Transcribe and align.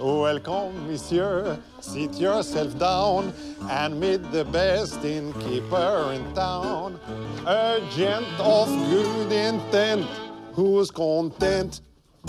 Welcome, 0.00 0.86
monsieur. 0.86 1.58
Sit 1.80 2.14
yourself 2.20 2.78
down 2.78 3.32
and 3.68 3.98
meet 3.98 4.30
the 4.30 4.44
best 4.44 5.04
innkeeper 5.04 6.12
in 6.14 6.34
town. 6.34 7.00
A 7.44 7.80
gent 7.96 8.24
of 8.38 8.68
good 8.88 9.32
intent 9.32 10.06
who's 10.52 10.92
content 10.92 11.80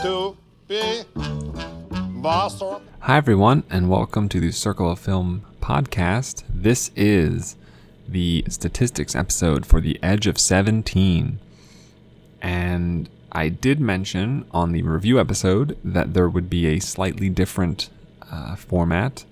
to 0.02 0.36
be 0.68 1.04
master. 2.10 2.80
Hi, 3.02 3.18
everyone, 3.18 3.64
and 3.70 3.88
welcome 3.88 4.30
to 4.30 4.40
the 4.40 4.52
Circle 4.52 4.90
of 4.90 4.98
Film 4.98 5.46
podcast. 5.62 6.42
This 6.50 6.90
is 6.96 7.56
the 8.08 8.46
statistics 8.50 9.16
episode 9.16 9.68
for 9.68 9.80
The 9.80 10.00
Edge 10.02 10.26
of 10.26 10.40
17. 10.40 11.38
And 12.42 13.10
I 13.32 13.50
did 13.50 13.80
mention 13.80 14.46
on 14.52 14.72
the 14.72 14.82
review 14.82 15.20
episode 15.20 15.78
that 15.84 16.14
there 16.14 16.30
would 16.30 16.50
be 16.50 16.68
a 16.68 16.80
slightly 16.80 17.30
different 17.30 17.90
uh, 18.32 18.56
format. 18.56 19.26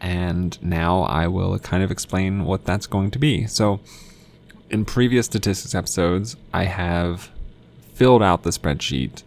And 0.00 0.60
now 0.62 1.02
I 1.02 1.26
will 1.26 1.58
kind 1.58 1.82
of 1.82 1.90
explain 1.90 2.44
what 2.44 2.64
that's 2.64 2.86
going 2.86 3.10
to 3.10 3.18
be. 3.18 3.46
So, 3.46 3.80
in 4.70 4.84
previous 4.84 5.26
statistics 5.26 5.74
episodes, 5.74 6.36
I 6.54 6.64
have 6.64 7.30
filled 7.94 8.22
out 8.22 8.44
the 8.44 8.50
spreadsheet 8.50 9.22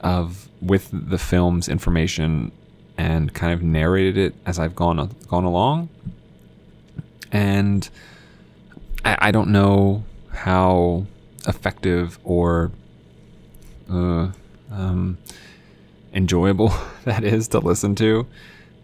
of 0.00 0.48
with 0.60 0.90
the 0.92 1.16
film's 1.16 1.68
information 1.68 2.52
and 2.98 3.32
kind 3.32 3.52
of 3.52 3.62
narrated 3.62 4.18
it 4.18 4.34
as 4.44 4.58
I've 4.58 4.76
gone 4.76 5.14
gone 5.28 5.44
along. 5.44 5.88
And 7.32 7.88
I, 9.04 9.16
I 9.28 9.30
don't 9.30 9.48
know 9.48 10.04
how 10.32 11.06
effective 11.46 12.18
or 12.24 12.72
uh, 13.90 14.30
um, 14.70 15.18
enjoyable 16.12 16.72
that 17.04 17.24
is 17.24 17.48
to 17.48 17.58
listen 17.58 17.94
to. 17.96 18.26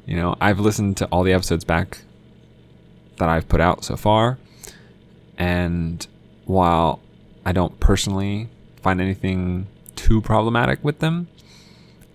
You 0.06 0.16
know, 0.16 0.36
I've 0.40 0.60
listened 0.60 0.96
to 0.98 1.06
all 1.06 1.22
the 1.22 1.32
episodes 1.32 1.64
back 1.64 1.98
that 3.18 3.28
I've 3.28 3.48
put 3.48 3.60
out 3.60 3.84
so 3.84 3.96
far, 3.96 4.38
and 5.38 6.04
while 6.44 7.00
I 7.44 7.52
don't 7.52 7.78
personally 7.78 8.48
find 8.82 9.00
anything 9.00 9.66
too 9.94 10.20
problematic 10.20 10.82
with 10.82 10.98
them, 10.98 11.28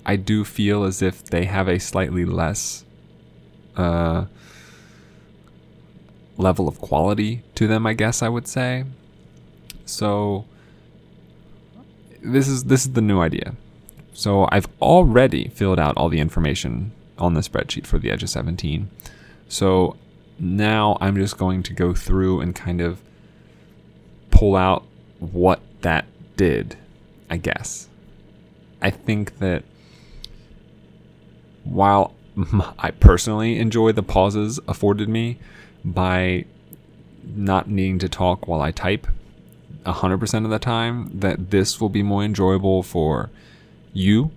I 0.05 0.17
do 0.17 0.43
feel 0.43 0.83
as 0.83 1.01
if 1.01 1.23
they 1.23 1.45
have 1.45 1.67
a 1.67 1.79
slightly 1.79 2.25
less 2.25 2.83
uh, 3.77 4.25
level 6.37 6.67
of 6.67 6.79
quality 6.79 7.43
to 7.55 7.67
them. 7.67 7.85
I 7.85 7.93
guess 7.93 8.21
I 8.21 8.29
would 8.29 8.47
say. 8.47 8.83
So 9.87 10.45
this 12.21 12.47
is 12.47 12.65
this 12.65 12.85
is 12.85 12.93
the 12.93 13.01
new 13.01 13.19
idea. 13.19 13.55
So 14.13 14.47
I've 14.51 14.67
already 14.81 15.49
filled 15.49 15.79
out 15.79 15.95
all 15.97 16.09
the 16.09 16.19
information 16.19 16.91
on 17.17 17.33
the 17.33 17.41
spreadsheet 17.41 17.85
for 17.85 17.97
the 17.97 18.11
Edge 18.11 18.23
of 18.23 18.29
17. 18.29 18.89
So 19.47 19.95
now 20.39 20.97
I'm 20.99 21.15
just 21.15 21.37
going 21.37 21.63
to 21.63 21.73
go 21.73 21.93
through 21.93 22.41
and 22.41 22.55
kind 22.55 22.81
of 22.81 23.01
pull 24.29 24.55
out 24.55 24.85
what 25.19 25.61
that 25.81 26.05
did, 26.35 26.77
I 27.29 27.37
guess. 27.37 27.87
I 28.81 28.89
think 28.89 29.39
that 29.39 29.63
while 31.63 32.13
I 32.79 32.91
personally 32.91 33.57
enjoy 33.57 33.91
the 33.91 34.03
pauses 34.03 34.59
afforded 34.67 35.09
me 35.09 35.39
by 35.83 36.45
not 37.23 37.69
needing 37.69 37.99
to 37.99 38.09
talk 38.09 38.47
while 38.47 38.61
I 38.61 38.71
type 38.71 39.07
100% 39.87 40.43
of 40.43 40.49
the 40.49 40.59
time, 40.59 41.11
that 41.19 41.51
this 41.51 41.79
will 41.79 41.89
be 41.89 42.03
more 42.03 42.23
enjoyable 42.23 42.83
for 42.83 43.29
you. 43.93 44.31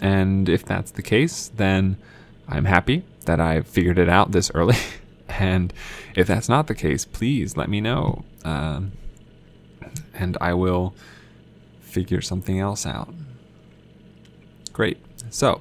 And 0.00 0.48
if 0.48 0.64
that's 0.64 0.90
the 0.90 1.02
case, 1.02 1.50
then 1.56 1.96
I'm 2.48 2.64
happy 2.64 3.04
that 3.26 3.40
I 3.40 3.62
figured 3.62 3.98
it 3.98 4.08
out 4.08 4.32
this 4.32 4.50
early. 4.54 4.76
and 5.28 5.72
if 6.14 6.26
that's 6.26 6.48
not 6.48 6.66
the 6.66 6.74
case, 6.74 7.04
please 7.04 7.56
let 7.56 7.68
me 7.68 7.80
know. 7.80 8.24
Um, 8.44 8.92
and 10.14 10.36
I 10.40 10.54
will 10.54 10.94
figure 11.80 12.20
something 12.20 12.58
else 12.58 12.86
out. 12.86 13.12
Great. 14.72 14.98
So, 15.30 15.60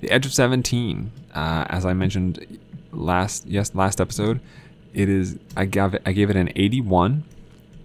The 0.00 0.10
Edge 0.10 0.26
of 0.26 0.32
17, 0.32 1.12
uh, 1.34 1.66
as 1.68 1.86
I 1.86 1.92
mentioned 1.92 2.58
last 2.92 3.46
yes 3.46 3.74
last 3.74 4.00
episode, 4.00 4.40
it 4.92 5.08
is 5.08 5.38
I 5.56 5.64
gave 5.64 5.94
it 5.94 6.02
I 6.04 6.12
gave 6.12 6.30
it 6.30 6.36
an 6.36 6.50
81, 6.56 7.24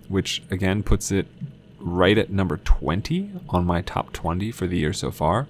which 0.07 0.43
again 0.49 0.83
puts 0.83 1.11
it 1.11 1.27
right 1.79 2.17
at 2.17 2.29
number 2.29 2.57
20 2.57 3.31
on 3.49 3.65
my 3.65 3.81
top 3.81 4.11
20 4.13 4.51
for 4.51 4.67
the 4.67 4.77
year 4.77 4.93
so 4.93 5.11
far. 5.11 5.47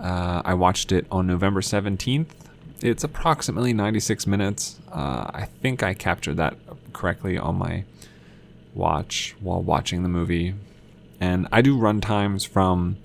Uh, 0.00 0.42
I 0.44 0.54
watched 0.54 0.92
it 0.92 1.06
on 1.10 1.26
November 1.26 1.60
17th. 1.60 2.28
It's 2.80 3.04
approximately 3.04 3.72
96 3.72 4.26
minutes. 4.26 4.80
Uh, 4.90 5.30
I 5.32 5.48
think 5.60 5.82
I 5.82 5.94
captured 5.94 6.36
that 6.38 6.56
correctly 6.92 7.38
on 7.38 7.56
my 7.56 7.84
watch 8.74 9.36
while 9.40 9.62
watching 9.62 10.02
the 10.02 10.08
movie. 10.08 10.54
And 11.20 11.46
I 11.52 11.62
do 11.62 11.78
run 11.78 12.00
times 12.00 12.44
from 12.44 12.96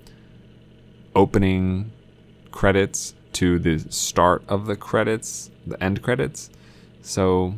opening 1.16 1.92
credits 2.52 3.14
to 3.34 3.60
the 3.60 3.78
start 3.92 4.44
of 4.48 4.66
the 4.66 4.76
credits, 4.76 5.52
the 5.68 5.82
end 5.84 6.02
credits. 6.02 6.50
So, 7.04 7.54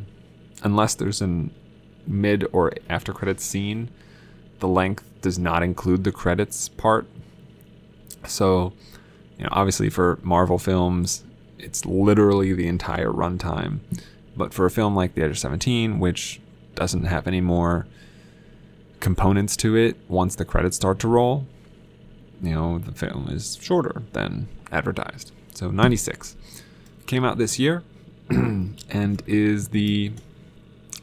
unless 0.62 0.94
there's 0.94 1.20
an 1.20 1.52
mid 2.06 2.46
or 2.52 2.72
after 2.88 3.12
credits 3.12 3.44
scene, 3.44 3.90
the 4.58 4.68
length 4.68 5.04
does 5.20 5.38
not 5.38 5.62
include 5.62 6.04
the 6.04 6.12
credits 6.12 6.68
part. 6.68 7.06
So, 8.26 8.72
you 9.38 9.44
know, 9.44 9.50
obviously 9.52 9.90
for 9.90 10.18
Marvel 10.22 10.58
films, 10.58 11.24
it's 11.58 11.84
literally 11.84 12.52
the 12.52 12.66
entire 12.66 13.10
runtime. 13.10 13.80
But 14.36 14.54
for 14.54 14.66
a 14.66 14.70
film 14.70 14.94
like 14.94 15.14
The 15.14 15.22
Edge 15.22 15.32
of 15.32 15.38
17, 15.38 15.98
which 15.98 16.40
doesn't 16.74 17.04
have 17.04 17.26
any 17.26 17.40
more 17.40 17.86
components 19.00 19.56
to 19.56 19.76
it 19.76 19.96
once 20.08 20.36
the 20.36 20.44
credits 20.44 20.76
start 20.76 20.98
to 21.00 21.08
roll, 21.08 21.46
you 22.42 22.54
know, 22.54 22.78
the 22.78 22.92
film 22.92 23.28
is 23.30 23.58
shorter 23.60 24.02
than 24.12 24.48
advertised. 24.72 25.32
So 25.54 25.70
96. 25.70 26.36
Came 27.06 27.24
out 27.24 27.38
this 27.38 27.58
year 27.58 27.82
and 28.30 29.22
is 29.26 29.68
the 29.68 30.12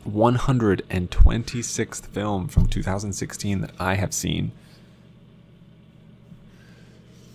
126th 0.08 2.08
film 2.08 2.48
from 2.48 2.68
2016 2.68 3.62
that 3.62 3.72
I 3.80 3.96
have 3.96 4.14
seen, 4.14 4.52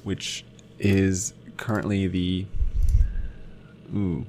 which 0.03 0.45
is 0.79 1.35
currently 1.57 2.07
the 2.07 2.47
ooh, 3.95 4.27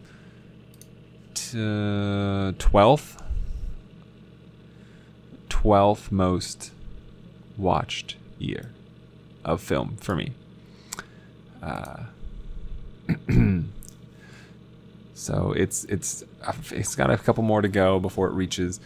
t- 1.34 1.58
12th 1.58 3.18
12th 5.64 6.12
most 6.12 6.72
watched 7.58 8.18
year 8.38 8.72
of 9.46 9.62
film 9.62 9.96
for 10.02 10.16
me. 10.16 10.34
Uh, 11.62 12.04
so 15.24 15.54
it's 15.56 15.86
it's 15.86 16.24
it's 16.72 16.96
got 16.96 17.10
a 17.10 17.18
couple 17.18 17.44
more 17.44 17.62
to 17.62 17.68
go 17.68 18.00
before 18.00 18.28
it 18.28 18.34
reaches 18.34 18.80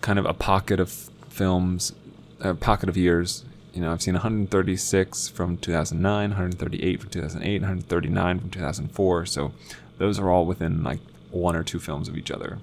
kind 0.00 0.18
of 0.18 0.26
a 0.26 0.34
pocket 0.34 0.80
of 0.80 0.90
films, 1.28 1.92
a 2.40 2.54
pocket 2.54 2.88
of 2.88 2.96
years. 2.96 3.44
You 3.72 3.82
know, 3.82 3.92
I've 3.92 4.02
seen 4.02 4.14
136 4.14 5.28
from 5.28 5.56
2009, 5.56 6.30
138 6.30 7.00
from 7.00 7.10
2008, 7.10 7.60
139 7.60 8.40
from 8.40 8.50
2004. 8.50 9.26
So 9.26 9.52
those 9.98 10.18
are 10.18 10.28
all 10.30 10.46
within 10.46 10.82
like 10.82 10.98
one 11.30 11.54
or 11.54 11.62
two 11.62 11.78
films 11.78 12.08
of 12.08 12.16
each 12.16 12.32
other. 12.32 12.58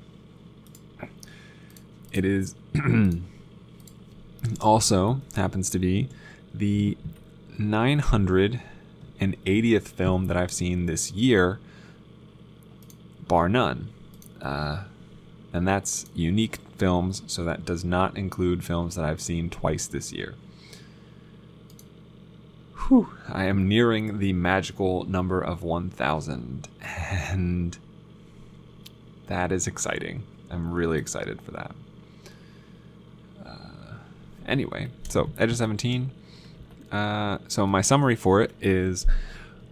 It 2.11 2.25
is 2.25 2.55
also 4.61 5.21
happens 5.35 5.69
to 5.69 5.79
be 5.79 6.09
the 6.53 6.97
980th 7.59 9.87
film 9.87 10.27
that 10.27 10.37
I've 10.37 10.51
seen 10.51 10.85
this 10.85 11.11
year, 11.11 11.59
bar 13.27 13.49
none. 13.49 13.89
Uh, 14.41 14.83
and 15.53 15.67
that's 15.67 16.05
unique 16.13 16.59
films, 16.77 17.23
so 17.27 17.43
that 17.43 17.65
does 17.65 17.83
not 17.83 18.17
include 18.17 18.63
films 18.63 18.95
that 18.95 19.05
I've 19.05 19.21
seen 19.21 19.49
twice 19.49 19.87
this 19.87 20.11
year. 20.11 20.35
Whew, 22.87 23.09
I 23.27 23.45
am 23.45 23.67
nearing 23.67 24.19
the 24.19 24.33
magical 24.33 25.05
number 25.05 25.41
of 25.41 25.63
1,000, 25.63 26.67
and 26.81 27.77
that 29.27 29.51
is 29.51 29.65
exciting. 29.65 30.23
I'm 30.51 30.71
really 30.71 30.99
excited 30.99 31.41
for 31.41 31.51
that. 31.51 31.71
Uh, 33.45 33.95
anyway, 34.45 34.89
so 35.09 35.29
Edge 35.37 35.51
of 35.51 35.57
17. 35.57 36.11
Uh, 36.91 37.39
so 37.47 37.65
my 37.65 37.81
summary 37.81 38.15
for 38.15 38.41
it 38.41 38.51
is 38.61 39.07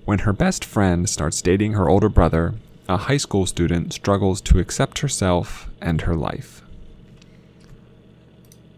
when 0.06 0.20
her 0.20 0.34
best 0.34 0.66
friend 0.66 1.08
starts 1.08 1.42
dating 1.42 1.74
her 1.74 1.88
older 1.88 2.10
brother, 2.10 2.56
a 2.88 2.98
high 2.98 3.18
school 3.18 3.46
student 3.46 3.94
struggles 3.94 4.42
to 4.42 4.60
accept 4.60 5.00
herself 5.00 5.70
and 5.82 6.02
her 6.02 6.16
life. 6.16 6.62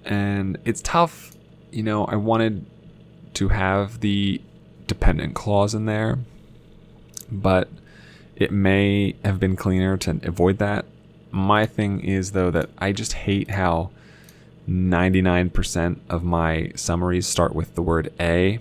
And 0.04 0.58
it's 0.66 0.82
tough, 0.82 1.36
you 1.72 1.84
know, 1.84 2.06
I 2.06 2.16
wanted 2.16 2.66
to 3.36 3.50
have 3.50 4.02
the 4.02 4.42
dependent 4.88 5.34
clause 5.34 5.74
in 5.74 5.86
there, 5.86 6.20
but 7.32 7.70
it 8.36 8.52
may 8.52 9.16
have 9.24 9.40
been 9.40 9.56
cleaner 9.56 9.98
to 9.98 10.20
avoid 10.24 10.60
that. 10.60 10.86
My 11.32 11.66
thing 11.66 12.02
is, 12.02 12.32
though, 12.32 12.52
that 12.52 12.70
I 12.78 12.92
just 12.92 13.14
hate 13.14 13.52
how 13.52 13.90
99% 14.70 16.00
of 16.10 16.24
my 16.24 16.72
summaries 16.76 17.28
start 17.28 17.56
with 17.56 17.76
the 17.76 17.82
word 17.82 18.14
a. 18.20 18.60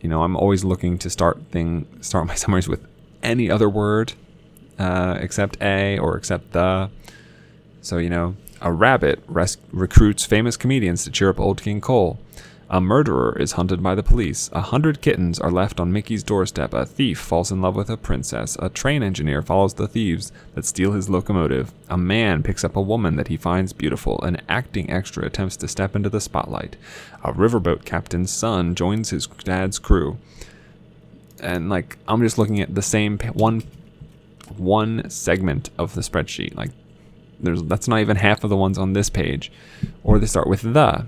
You 0.00 0.08
know, 0.08 0.22
I'm 0.22 0.36
always 0.36 0.64
looking 0.64 0.98
to 0.98 1.10
start 1.10 1.38
thing 1.50 1.86
start 2.00 2.26
my 2.26 2.34
summaries 2.42 2.68
with 2.68 2.86
any 3.22 3.50
other 3.50 3.68
word 3.68 4.14
uh, 4.78 5.18
except 5.20 5.60
a 5.60 5.98
or 5.98 6.16
except 6.16 6.52
the. 6.52 6.90
So 7.82 7.98
you 7.98 8.10
know, 8.10 8.36
a 8.60 8.72
rabbit 8.72 9.22
res- 9.26 9.58
recruits 9.72 10.24
famous 10.24 10.56
comedians 10.56 11.04
to 11.04 11.10
cheer 11.10 11.30
up 11.30 11.40
old 11.40 11.62
King 11.62 11.80
Cole. 11.80 12.18
A 12.72 12.80
murderer 12.80 13.36
is 13.36 13.52
hunted 13.52 13.82
by 13.82 13.96
the 13.96 14.02
police. 14.04 14.48
A 14.52 14.60
hundred 14.60 15.00
kittens 15.00 15.40
are 15.40 15.50
left 15.50 15.80
on 15.80 15.92
Mickey's 15.92 16.22
doorstep. 16.22 16.72
A 16.72 16.86
thief 16.86 17.18
falls 17.18 17.50
in 17.50 17.60
love 17.60 17.74
with 17.74 17.90
a 17.90 17.96
princess. 17.96 18.56
A 18.60 18.68
train 18.68 19.02
engineer 19.02 19.42
follows 19.42 19.74
the 19.74 19.88
thieves 19.88 20.30
that 20.54 20.64
steal 20.64 20.92
his 20.92 21.10
locomotive. 21.10 21.72
A 21.88 21.98
man 21.98 22.44
picks 22.44 22.62
up 22.62 22.76
a 22.76 22.80
woman 22.80 23.16
that 23.16 23.26
he 23.26 23.36
finds 23.36 23.72
beautiful. 23.72 24.22
An 24.22 24.40
acting 24.48 24.88
extra 24.88 25.26
attempts 25.26 25.56
to 25.56 25.66
step 25.66 25.96
into 25.96 26.08
the 26.08 26.20
spotlight. 26.20 26.76
A 27.24 27.32
riverboat 27.32 27.84
captain's 27.84 28.30
son 28.30 28.76
joins 28.76 29.10
his 29.10 29.26
dad's 29.26 29.80
crew. 29.80 30.18
And 31.40 31.68
like 31.68 31.98
I'm 32.06 32.22
just 32.22 32.38
looking 32.38 32.60
at 32.60 32.74
the 32.74 32.82
same 32.82 33.18
one 33.32 33.62
one 34.56 35.08
segment 35.08 35.70
of 35.78 35.94
the 35.94 36.00
spreadsheet. 36.00 36.54
Like 36.56 36.70
there's 37.38 37.62
that's 37.62 37.88
not 37.88 38.00
even 38.00 38.16
half 38.16 38.44
of 38.44 38.50
the 38.50 38.56
ones 38.56 38.78
on 38.78 38.92
this 38.92 39.10
page, 39.10 39.50
or 40.04 40.18
they 40.18 40.26
start 40.26 40.48
with 40.48 40.60
the, 40.60 41.06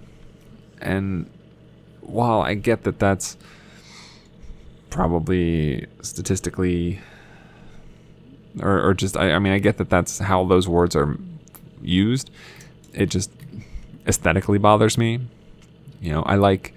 and 0.81 1.29
while 2.01 2.43
I 2.43 2.55
get 2.55 2.85
that 2.85 2.99
that's 2.99 3.37
probably 4.91 5.87
statistically, 6.03 7.01
or, 8.61 8.89
or 8.89 8.95
just, 8.95 9.17
I, 9.17 9.33
I 9.33 9.39
mean, 9.39 9.53
I 9.53 9.59
get 9.59 9.79
that 9.79 9.89
that's 9.89 10.19
how 10.19 10.45
those 10.45 10.69
words 10.69 10.95
are 10.95 11.19
used, 11.81 12.31
it 12.93 13.07
just 13.07 13.31
aesthetically 14.07 14.59
bothers 14.59 14.99
me. 14.99 15.21
You 16.01 16.13
know, 16.13 16.23
I 16.23 16.35
like 16.35 16.75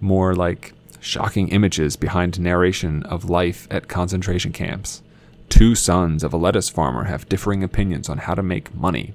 more 0.00 0.34
like 0.34 0.72
shocking 1.04 1.48
images 1.48 1.96
behind 1.96 2.40
narration 2.40 3.02
of 3.04 3.28
life 3.28 3.68
at 3.70 3.88
concentration 3.88 4.52
camps. 4.52 5.02
Two 5.48 5.74
sons 5.74 6.24
of 6.24 6.32
a 6.32 6.38
lettuce 6.38 6.70
farmer 6.70 7.04
have 7.04 7.28
differing 7.28 7.62
opinions 7.62 8.08
on 8.08 8.18
how 8.18 8.34
to 8.34 8.42
make 8.42 8.74
money. 8.74 9.12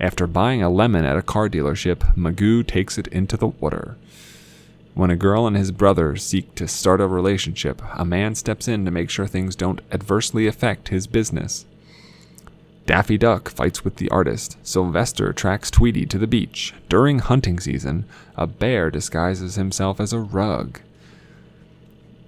After 0.00 0.26
buying 0.26 0.62
a 0.62 0.68
lemon 0.68 1.04
at 1.04 1.16
a 1.16 1.22
car 1.22 1.48
dealership, 1.48 2.14
Magoo 2.16 2.66
takes 2.66 2.98
it 2.98 3.06
into 3.08 3.36
the 3.36 3.48
water. 3.48 3.96
When 4.94 5.10
a 5.10 5.16
girl 5.16 5.46
and 5.46 5.56
his 5.56 5.70
brother 5.70 6.16
seek 6.16 6.56
to 6.56 6.66
start 6.66 7.00
a 7.00 7.06
relationship, 7.06 7.80
a 7.94 8.04
man 8.04 8.34
steps 8.34 8.66
in 8.66 8.84
to 8.84 8.90
make 8.90 9.08
sure 9.08 9.26
things 9.26 9.54
don't 9.54 9.80
adversely 9.92 10.48
affect 10.48 10.88
his 10.88 11.06
business. 11.06 11.64
Daffy 12.84 13.16
Duck 13.16 13.48
fights 13.48 13.84
with 13.84 13.96
the 13.96 14.08
artist. 14.08 14.56
Sylvester 14.62 15.32
tracks 15.32 15.70
Tweety 15.70 16.04
to 16.06 16.18
the 16.18 16.26
beach. 16.26 16.74
During 16.88 17.20
hunting 17.20 17.60
season, 17.60 18.06
a 18.36 18.46
bear 18.46 18.90
disguises 18.90 19.54
himself 19.54 20.00
as 20.00 20.12
a 20.12 20.18
rug. 20.18 20.80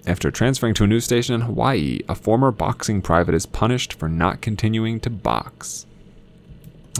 After 0.07 0.31
transferring 0.31 0.73
to 0.75 0.83
a 0.83 0.87
news 0.87 1.05
station 1.05 1.35
in 1.35 1.41
Hawaii, 1.41 1.99
a 2.09 2.15
former 2.15 2.51
boxing 2.51 3.01
private 3.01 3.35
is 3.35 3.45
punished 3.45 3.93
for 3.93 4.09
not 4.09 4.41
continuing 4.41 4.99
to 5.01 5.09
box. 5.11 5.85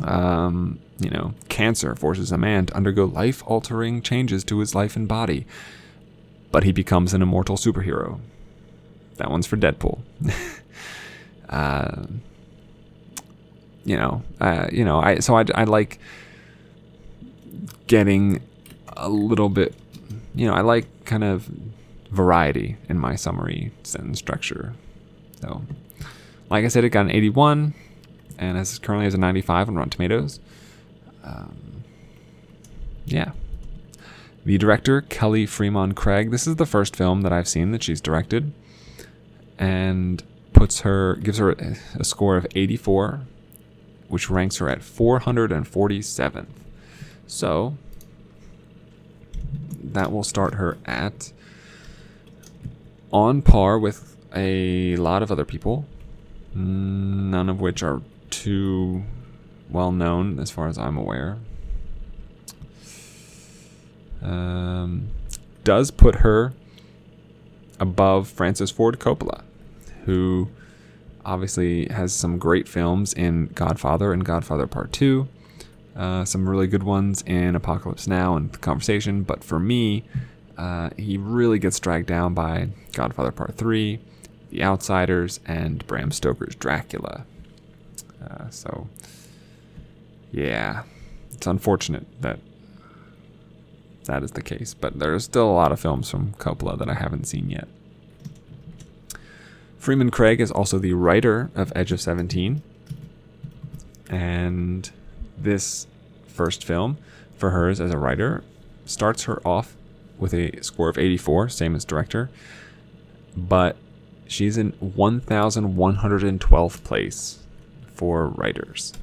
Um, 0.03 0.79
you 0.99 1.09
know, 1.09 1.33
cancer 1.49 1.95
forces 1.95 2.31
a 2.31 2.37
man 2.37 2.67
to 2.67 2.75
undergo 2.75 3.05
life 3.05 3.41
altering 3.47 4.03
changes 4.03 4.43
to 4.45 4.59
his 4.59 4.75
life 4.75 4.95
and 4.95 5.07
body, 5.07 5.47
but 6.51 6.63
he 6.63 6.71
becomes 6.71 7.13
an 7.13 7.23
immortal 7.23 7.57
superhero. 7.57 8.19
That 9.17 9.31
one's 9.31 9.47
for 9.47 9.57
Deadpool. 9.57 9.99
uh, 11.49 12.03
you 13.83 13.97
know, 13.97 14.21
uh, 14.39 14.67
you 14.71 14.85
know, 14.85 14.99
I 14.99 15.19
so 15.19 15.35
I, 15.35 15.45
I 15.55 15.63
like 15.63 15.99
getting 17.87 18.41
a 18.95 19.09
little 19.09 19.49
bit, 19.49 19.73
you 20.35 20.45
know, 20.47 20.53
I 20.53 20.61
like 20.61 20.85
kind 21.05 21.23
of 21.23 21.49
variety 22.11 22.77
in 22.89 22.99
my 22.99 23.15
summary 23.15 23.71
sentence 23.83 24.19
structure. 24.19 24.73
So, 25.41 25.63
like 26.49 26.65
I 26.65 26.67
said, 26.67 26.83
it 26.83 26.89
got 26.89 27.05
an 27.05 27.11
81 27.11 27.73
and 28.37 28.57
as 28.57 28.77
currently 28.79 29.05
has 29.05 29.13
a 29.13 29.19
95 29.19 29.69
on 29.69 29.75
Rotten 29.75 29.91
Tomatoes. 29.91 30.39
Um, 31.23 31.83
yeah. 33.05 33.31
The 34.43 34.57
director, 34.57 35.01
Kelly 35.01 35.45
Fremon 35.45 35.95
Craig, 35.95 36.31
this 36.31 36.47
is 36.47 36.55
the 36.55 36.65
first 36.65 36.95
film 36.95 37.21
that 37.21 37.31
I've 37.31 37.47
seen 37.47 37.71
that 37.71 37.83
she's 37.83 38.01
directed, 38.01 38.51
and 39.59 40.23
puts 40.53 40.79
her 40.79 41.15
gives 41.17 41.37
her 41.37 41.51
a 41.51 42.03
score 42.03 42.37
of 42.37 42.47
84, 42.55 43.21
which 44.07 44.31
ranks 44.31 44.57
her 44.57 44.67
at 44.67 44.79
447th. 44.79 46.47
So 47.27 47.77
that 49.83 50.11
will 50.11 50.23
start 50.23 50.55
her 50.55 50.77
at 50.85 51.31
on 53.11 53.41
par 53.41 53.77
with 53.77 54.15
a 54.35 54.95
lot 54.97 55.21
of 55.21 55.31
other 55.31 55.45
people, 55.45 55.85
none 56.53 57.49
of 57.49 57.59
which 57.59 57.83
are 57.83 58.01
too 58.29 59.03
well 59.69 59.91
known 59.91 60.39
as 60.39 60.51
far 60.51 60.67
as 60.67 60.77
I'm 60.77 60.97
aware. 60.97 61.37
Um, 64.21 65.09
does 65.63 65.91
put 65.91 66.15
her 66.15 66.53
above 67.79 68.27
Francis 68.27 68.69
Ford 68.69 68.99
Coppola, 68.99 69.43
who 70.05 70.49
obviously 71.25 71.87
has 71.87 72.13
some 72.13 72.37
great 72.37 72.67
films 72.67 73.13
in 73.13 73.47
Godfather 73.47 74.13
and 74.13 74.23
Godfather 74.23 74.67
Part 74.67 74.91
2. 74.93 75.27
Uh, 75.95 76.25
some 76.25 76.47
really 76.47 76.67
good 76.67 76.83
ones 76.83 77.21
in 77.25 77.55
Apocalypse 77.55 78.07
Now 78.07 78.35
and 78.35 78.51
The 78.51 78.57
Conversation, 78.59 79.23
but 79.23 79.43
for 79.43 79.59
me, 79.59 80.05
uh, 80.57 80.89
he 80.97 81.17
really 81.17 81.59
gets 81.59 81.79
dragged 81.79 82.07
down 82.07 82.33
by 82.33 82.69
Godfather 82.93 83.31
Part 83.31 83.55
3, 83.55 83.99
The 84.49 84.63
Outsiders, 84.63 85.39
and 85.45 85.85
Bram 85.87 86.11
Stoker's 86.11 86.55
Dracula. 86.55 87.25
Uh, 88.23 88.49
so 88.49 88.87
yeah, 90.31 90.83
it's 91.31 91.47
unfortunate 91.47 92.05
that 92.21 92.39
that 94.05 94.23
is 94.23 94.31
the 94.31 94.41
case, 94.41 94.73
but 94.73 94.97
there's 94.99 95.23
still 95.23 95.49
a 95.49 95.53
lot 95.53 95.71
of 95.71 95.79
films 95.79 96.09
from 96.09 96.33
Coppola 96.33 96.77
that 96.77 96.89
I 96.89 96.95
haven't 96.95 97.25
seen 97.25 97.49
yet. 97.49 97.67
Fremon 99.79 100.11
Craig 100.11 100.39
is 100.39 100.51
also 100.51 100.77
the 100.77 100.93
writer 100.93 101.49
of 101.55 101.73
Edge 101.75 101.91
of 101.91 101.99
17. 101.99 102.61
And 104.09 104.91
this 105.37 105.87
first 106.27 106.63
film 106.63 106.97
for 107.37 107.49
hers 107.49 107.81
as 107.81 107.91
a 107.91 107.97
writer 107.97 108.43
starts 108.85 109.23
her 109.23 109.45
off 109.47 109.75
with 110.21 110.33
a 110.33 110.63
score 110.63 110.87
of 110.87 110.97
84, 110.97 111.49
same 111.49 111.75
as 111.75 111.83
director, 111.83 112.29
but 113.35 113.75
she's 114.27 114.57
in 114.57 114.71
1112th 114.73 116.83
place 116.85 117.39
for 117.93 118.29
writers 118.29 118.93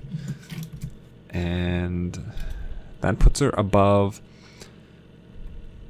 and 1.30 2.32
that 3.00 3.18
puts 3.18 3.40
her 3.40 3.50
above 3.56 4.20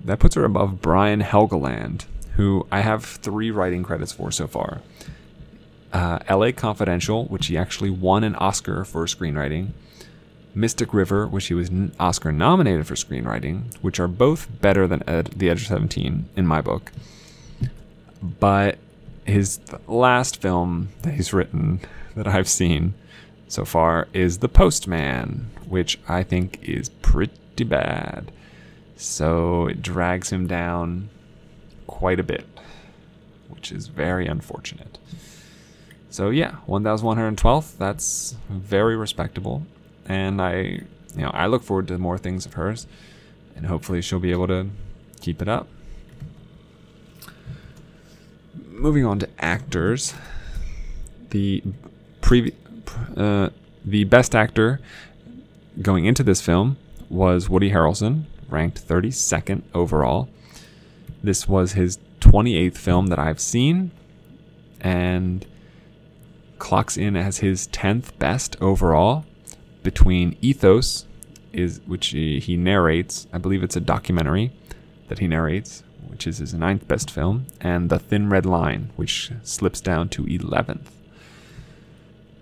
that 0.05 0.19
puts 0.19 0.37
her 0.37 0.45
above 0.45 0.81
Brian 0.81 1.21
Helgeland, 1.21 2.05
who 2.37 2.67
I 2.71 2.81
have 2.81 3.05
three 3.05 3.51
writing 3.51 3.83
credits 3.83 4.13
for 4.13 4.31
so 4.31 4.47
far. 4.47 4.81
Uh, 5.93 6.21
L.A. 6.29 6.53
Confidential, 6.53 7.25
which 7.25 7.49
he 7.49 7.59
actually 7.59 7.91
won 7.91 8.23
an 8.23 8.37
Oscar 8.37 8.85
for 8.85 9.05
screenwriting. 9.07 9.71
Mystic 10.59 10.93
River, 10.93 11.27
which 11.27 11.47
he 11.47 11.55
was 11.55 11.71
Oscar 12.01 12.33
nominated 12.33 12.87
for 12.87 12.97
screenwriting, 12.97 13.73
which 13.81 14.01
are 14.01 14.09
both 14.09 14.49
better 14.61 14.89
than 14.89 15.09
Ed, 15.09 15.27
The 15.37 15.49
Edge 15.49 15.63
of 15.63 15.69
17 15.69 16.29
in 16.35 16.47
my 16.47 16.61
book. 16.61 16.91
But 18.21 18.79
his 19.25 19.61
last 19.87 20.43
film 20.43 20.89
that 21.03 21.15
he's 21.15 21.33
written 21.33 21.81
that 22.17 22.27
I've 22.27 22.49
seen 22.49 22.95
so 23.47 23.65
far 23.65 24.09
is 24.13 24.39
The 24.39 24.49
Postman, 24.49 25.51
which 25.69 26.01
I 26.09 26.25
think 26.25 26.59
is 26.63 26.89
pretty 26.89 27.65
bad. 27.65 28.33
So 28.97 29.69
it 29.69 29.81
drags 29.81 30.31
him 30.31 30.49
down 30.49 31.09
quite 31.87 32.19
a 32.19 32.25
bit, 32.25 32.47
which 33.49 33.71
is 33.71 33.87
very 33.87 34.27
unfortunate. 34.27 34.99
So 36.11 36.31
yeah, 36.31 36.57
1112th, 36.67 37.79
that's 37.79 38.35
very 38.49 38.97
respectable. 38.97 39.65
And 40.09 40.41
I, 40.41 40.53
you 41.15 41.23
know, 41.23 41.31
I 41.31 41.47
look 41.47 41.63
forward 41.63 41.87
to 41.89 41.99
more 41.99 42.19
things 42.19 42.47
of 42.47 42.55
hers 42.55 42.87
and 43.59 43.67
hopefully 43.67 44.01
she'll 44.01 44.21
be 44.21 44.31
able 44.31 44.47
to 44.47 44.69
keep 45.21 45.43
it 45.43 45.49
up. 45.49 45.69
Moving 48.55 49.05
on 49.05 49.19
to 49.19 49.29
actors. 49.39 50.15
The 51.31 51.63
previous 52.21 52.55
uh, 53.17 53.51
the 53.85 54.05
best 54.05 54.35
actor 54.35 54.81
going 55.83 56.07
into 56.07 56.23
this 56.23 56.41
film 56.41 56.77
was 57.11 57.49
Woody 57.49 57.71
Harrelson, 57.71 58.25
ranked 58.49 58.87
32nd 58.87 59.63
overall. 59.75 60.29
This 61.23 61.49
was 61.49 61.73
his 61.73 61.99
28th 62.21 62.77
film 62.77 63.09
that 63.09 63.19
I've 63.19 63.41
seen 63.41 63.91
and 64.81 65.45
clocks 66.59 66.97
in 66.97 67.17
as 67.17 67.39
his 67.39 67.69
10th 67.69 68.17
best 68.19 68.57
overall 68.61 69.25
between 69.89 70.37
Ethos 70.43 71.07
is 71.51 71.81
which 71.87 72.09
he, 72.09 72.57
narrates, 72.59 73.27
I 73.33 73.39
believe 73.39 73.63
it's 73.63 73.75
a 73.75 73.81
documentary 73.81 74.53
that 75.09 75.19
he 75.19 75.27
narrates, 75.27 75.83
which 76.09 76.27
is 76.27 76.37
his 76.37 76.53
ninth 76.53 76.87
best 76.87 77.11
film, 77.11 77.47
and 77.59 77.89
The 77.89 77.99
Thin 77.99 78.29
Red 78.29 78.45
Line, 78.45 78.91
which 78.97 79.33
slips 79.43 79.81
down 79.81 80.11
to 80.11 80.25
11th. 80.25 80.89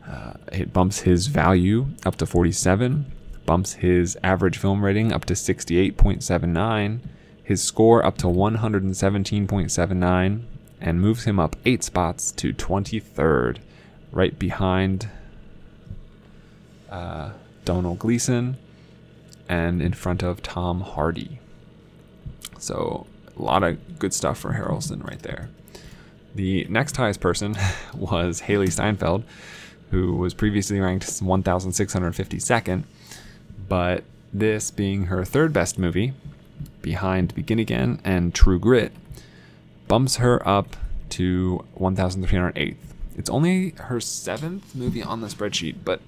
Uh, 0.05 0.33
it 0.51 0.73
bumps 0.73 1.03
his 1.03 1.29
value 1.29 1.87
up 2.05 2.17
to 2.17 2.27
47, 2.27 3.07
bumps 3.45 3.75
his 3.75 4.19
average 4.25 4.59
film 4.59 4.85
rating 4.85 5.13
up 5.13 5.25
to 5.27 5.35
68.79, 5.35 6.99
his 7.45 7.63
score 7.63 8.05
up 8.05 8.19
to 8.19 8.27
117.79, 8.27 10.43
and 10.81 11.01
moves 11.01 11.23
him 11.23 11.39
up 11.39 11.55
eight 11.65 11.85
spots 11.85 12.33
to 12.33 12.53
23rd, 12.53 13.59
right 14.11 14.37
behind 14.37 15.09
uh, 16.97 17.31
Domhnall 17.65 17.97
Gleeson 17.97 18.57
and 19.49 19.83
in 19.83 19.93
front 19.93 20.23
of 20.23 20.43
Tom 20.43 20.81
Hardy. 20.81 21.39
So 22.59 23.07
a 23.37 23.43
lot 23.43 23.63
of 23.63 23.99
good 23.99 24.15
stuff 24.15 24.39
for 24.39 24.53
Harrelson 24.53 25.05
right 25.07 25.21
there. 25.21 25.51
The 26.35 26.67
next 26.71 26.97
highest 26.97 27.21
person 27.21 27.57
was 27.95 28.43
Hailee 28.43 28.73
Steinfeld, 28.73 29.25
who 29.91 30.15
was 30.15 30.35
previously 30.35 30.81
ranked 30.81 31.07
1,652nd, 31.07 32.85
but 33.69 34.05
this 34.33 34.71
being 34.71 35.05
her 35.05 35.25
third 35.25 35.53
best 35.53 35.79
movie, 35.79 36.13
behind 36.83 37.35
Begin 37.35 37.59
Again 37.59 38.01
and 38.05 38.35
True 38.35 38.59
Grit, 38.59 38.93
bumps 39.87 40.17
her 40.17 40.47
up 40.49 40.77
to 41.11 41.65
1,308th. 41.79 42.77
It's 43.17 43.31
only 43.31 43.71
her 43.77 44.01
seventh 44.01 44.75
movie 44.75 45.03
on 45.03 45.21
the 45.21 45.29
spreadsheet, 45.29 45.77
but 45.85 46.01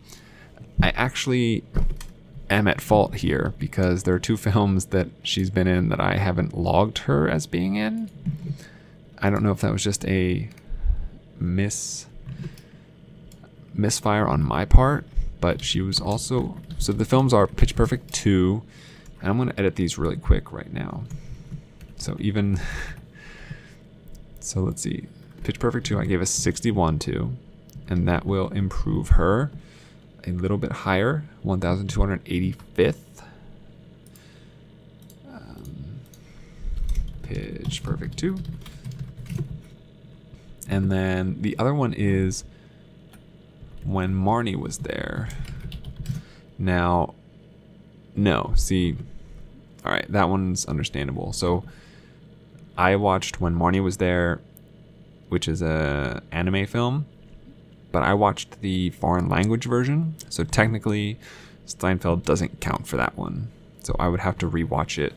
I 0.83 0.91
actually 0.91 1.65
am 2.50 2.67
at 2.67 2.81
fault 2.81 3.17
here 3.17 3.55
because 3.59 4.05
there 4.05 4.15
are 4.15 4.19
two 4.19 4.37
films 4.49 4.87
that 4.87 5.09
she's 5.23 5.50
been 5.50 5.67
in 5.67 5.88
that 5.88 6.00
I 6.00 6.17
haven't 6.17 6.57
logged 6.57 6.99
her 6.99 7.29
as 7.29 7.47
being 7.47 7.77
in. 7.77 8.11
I 9.19 9.31
don't 9.31 9.43
know 9.43 9.50
if 9.50 9.61
that 9.61 9.73
was 9.73 9.83
just 9.83 10.05
a 10.07 10.49
miss 11.41 12.07
misfire 13.75 14.27
on 14.27 14.45
my 14.45 14.65
part, 14.65 15.07
but 15.41 15.62
she 15.62 15.81
was 15.81 16.00
also 16.00 16.57
so 16.79 16.93
the 16.93 17.05
films 17.05 17.33
are 17.33 17.47
Pitch 17.47 17.75
Perfect 17.75 18.12
2 18.15 18.62
and 19.21 19.31
I'm 19.31 19.37
going 19.37 19.49
to 19.49 19.59
edit 19.59 19.77
these 19.77 19.99
really 19.99 20.17
quick 20.17 20.53
right 20.53 20.73
now. 20.73 21.05
So 21.97 22.17
even 22.21 22.61
so 24.41 24.61
let's 24.61 24.83
see. 24.83 25.07
Pitch 25.43 25.59
Perfect 25.59 25.87
2 25.87 25.99
I 25.99 26.05
gave 26.05 26.21
a 26.21 26.27
61 26.27 26.99
to 27.00 27.33
and 27.88 28.07
that 28.07 28.25
will 28.25 28.49
improve 28.50 29.11
her 29.11 29.50
a 30.28 30.32
little 30.32 30.58
bit 30.58 30.73
higher, 30.73 31.25
1,285th. 31.44 32.94
Um, 35.30 36.00
pitch 37.23 37.82
perfect 37.82 38.18
2. 38.18 38.38
And 40.68 40.92
then 40.92 41.40
the 41.40 41.58
other 41.58 41.75
one 41.75 41.94
is 41.94 42.44
when 43.85 44.14
Marnie 44.14 44.56
was 44.56 44.78
there. 44.78 45.28
Now, 46.58 47.14
no, 48.14 48.52
see, 48.56 48.97
all 49.85 49.92
right, 49.92 50.11
that 50.11 50.28
one's 50.28 50.66
understandable. 50.66 51.32
So 51.32 51.64
I 52.76 52.97
watched 52.97 53.40
when 53.40 53.54
Marnie 53.54 53.82
was 53.82 53.97
there, 53.97 54.40
which 55.28 55.49
is 55.49 55.62
a 55.62 56.23
anime 56.32 56.66
film 56.66 57.06
but 57.92 58.02
I 58.02 58.14
watched 58.14 58.61
the 58.61 58.90
foreign 58.90 59.28
language 59.28 59.64
version, 59.64 60.14
so 60.28 60.45
technically 60.45 61.18
Steinfeld 61.66 62.25
doesn't 62.25 62.61
count 62.61 62.87
for 62.87 62.97
that 62.97 63.16
one. 63.16 63.50
So 63.83 63.97
I 63.99 64.09
would 64.09 64.21
have 64.21 64.37
to 64.38 64.50
rewatch 64.50 64.99
it 64.99 65.14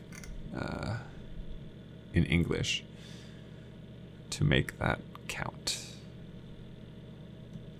uh, 0.56 0.96
in 2.14 2.24
English 2.24 2.84
to 4.30 4.44
make 4.44 4.78
that 4.78 5.00
count. 5.28 5.86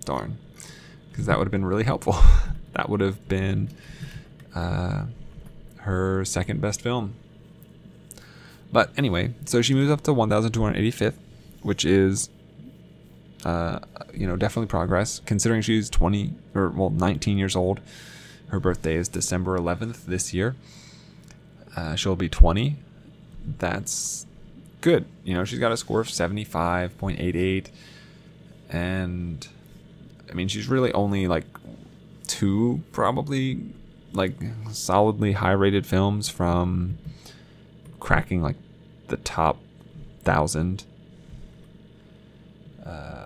Darn, 0.05 0.37
because 1.09 1.25
that 1.25 1.37
would 1.37 1.45
have 1.45 1.51
been 1.51 1.65
really 1.65 1.83
helpful. 1.83 2.15
that 2.73 2.89
would 2.89 2.99
have 2.99 3.27
been 3.27 3.69
uh, 4.53 5.05
her 5.77 6.25
second 6.25 6.61
best 6.61 6.81
film. 6.81 7.15
But 8.71 8.91
anyway, 8.97 9.33
so 9.45 9.61
she 9.61 9.73
moves 9.73 9.91
up 9.91 10.01
to 10.01 10.11
1,285th, 10.11 11.13
which 11.61 11.85
is 11.85 12.29
uh, 13.45 13.79
you 14.13 14.27
know, 14.27 14.35
definitely 14.35 14.67
progress. 14.67 15.21
Considering 15.25 15.61
she's 15.61 15.89
20 15.89 16.33
or 16.55 16.69
well 16.69 16.89
19 16.89 17.37
years 17.37 17.55
old, 17.55 17.79
her 18.47 18.59
birthday 18.59 18.95
is 18.95 19.07
December 19.07 19.57
11th 19.57 20.05
this 20.05 20.33
year. 20.33 20.55
Uh, 21.75 21.95
she'll 21.95 22.15
be 22.15 22.29
20. 22.29 22.75
That's 23.59 24.25
good. 24.81 25.05
You 25.23 25.33
know, 25.33 25.43
she's 25.43 25.59
got 25.59 25.71
a 25.71 25.77
score 25.77 26.01
of 26.01 26.07
75.88, 26.07 27.67
and 28.69 29.47
I 30.29 30.33
mean, 30.33 30.47
she's 30.47 30.67
really 30.67 30.91
only 30.93 31.27
like 31.27 31.45
two 32.27 32.81
probably 32.91 33.59
like 34.13 34.33
solidly 34.71 35.33
high 35.33 35.51
rated 35.51 35.85
films 35.85 36.29
from 36.29 36.97
cracking 37.99 38.41
like 38.41 38.55
the 39.07 39.17
top 39.17 39.57
thousand 40.23 40.83
uh, 42.85 43.22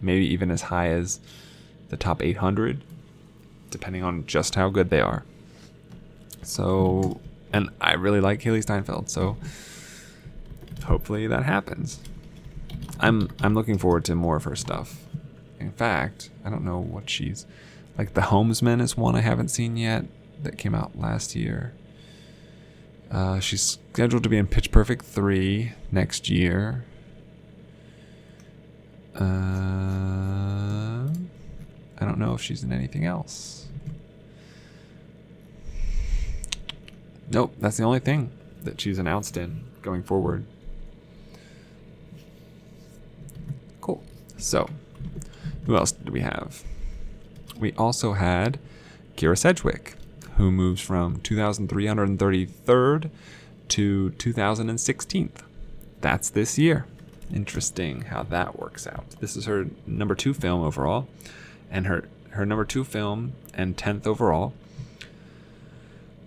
maybe 0.00 0.26
even 0.26 0.50
as 0.50 0.62
high 0.62 0.88
as 0.88 1.20
the 1.88 1.96
top 1.96 2.22
800, 2.22 2.82
depending 3.70 4.02
on 4.02 4.26
just 4.26 4.54
how 4.54 4.68
good 4.68 4.90
they 4.90 5.00
are. 5.00 5.24
So, 6.42 7.20
and 7.52 7.70
I 7.80 7.94
really 7.94 8.20
like 8.20 8.40
Hailee 8.40 8.62
Steinfeld, 8.62 9.10
so 9.10 9.36
hopefully 10.84 11.26
that 11.26 11.44
happens. 11.44 12.00
I'm 12.98 13.30
I'm 13.40 13.54
looking 13.54 13.78
forward 13.78 14.04
to 14.06 14.14
more 14.14 14.36
of 14.36 14.44
her 14.44 14.56
stuff. 14.56 15.04
In 15.58 15.72
fact, 15.72 16.30
I 16.44 16.50
don't 16.50 16.64
know 16.64 16.78
what 16.78 17.08
she's 17.08 17.46
like. 17.98 18.14
The 18.14 18.22
Homesman 18.22 18.80
is 18.80 18.96
one 18.96 19.14
I 19.14 19.20
haven't 19.20 19.48
seen 19.48 19.76
yet 19.76 20.04
that 20.42 20.58
came 20.58 20.74
out 20.74 20.98
last 20.98 21.34
year. 21.36 21.74
Uh, 23.10 23.40
she's 23.40 23.78
scheduled 23.92 24.22
to 24.22 24.28
be 24.28 24.36
in 24.36 24.46
Pitch 24.46 24.70
Perfect 24.70 25.04
3 25.04 25.72
next 25.90 26.30
year. 26.30 26.84
Uh, 29.20 31.06
I 31.98 32.04
don't 32.06 32.18
know 32.18 32.32
if 32.32 32.40
she's 32.40 32.62
in 32.62 32.72
anything 32.72 33.04
else. 33.04 33.66
Nope, 37.30 37.54
that's 37.60 37.76
the 37.76 37.82
only 37.82 38.00
thing 38.00 38.32
that 38.64 38.80
she's 38.80 38.98
announced 38.98 39.36
in 39.36 39.64
going 39.82 40.02
forward. 40.02 40.44
Cool. 43.82 44.02
So, 44.38 44.68
who 45.66 45.76
else 45.76 45.92
do 45.92 46.10
we 46.10 46.20
have? 46.20 46.64
We 47.58 47.72
also 47.74 48.14
had 48.14 48.58
Kyra 49.16 49.36
Sedgwick, 49.36 49.96
who 50.38 50.50
moves 50.50 50.80
from 50.80 51.18
2,333rd 51.18 53.10
to 53.68 54.10
2016th. 54.16 55.42
That's 56.00 56.30
this 56.30 56.58
year 56.58 56.86
interesting 57.32 58.02
how 58.02 58.22
that 58.24 58.58
works 58.58 58.86
out. 58.86 59.08
This 59.20 59.36
is 59.36 59.46
her 59.46 59.66
number 59.86 60.14
two 60.14 60.34
film 60.34 60.62
overall, 60.62 61.08
and 61.70 61.86
her 61.86 62.04
her 62.30 62.46
number 62.46 62.64
two 62.64 62.84
film 62.84 63.32
and 63.54 63.76
tenth 63.76 64.06
overall. 64.06 64.54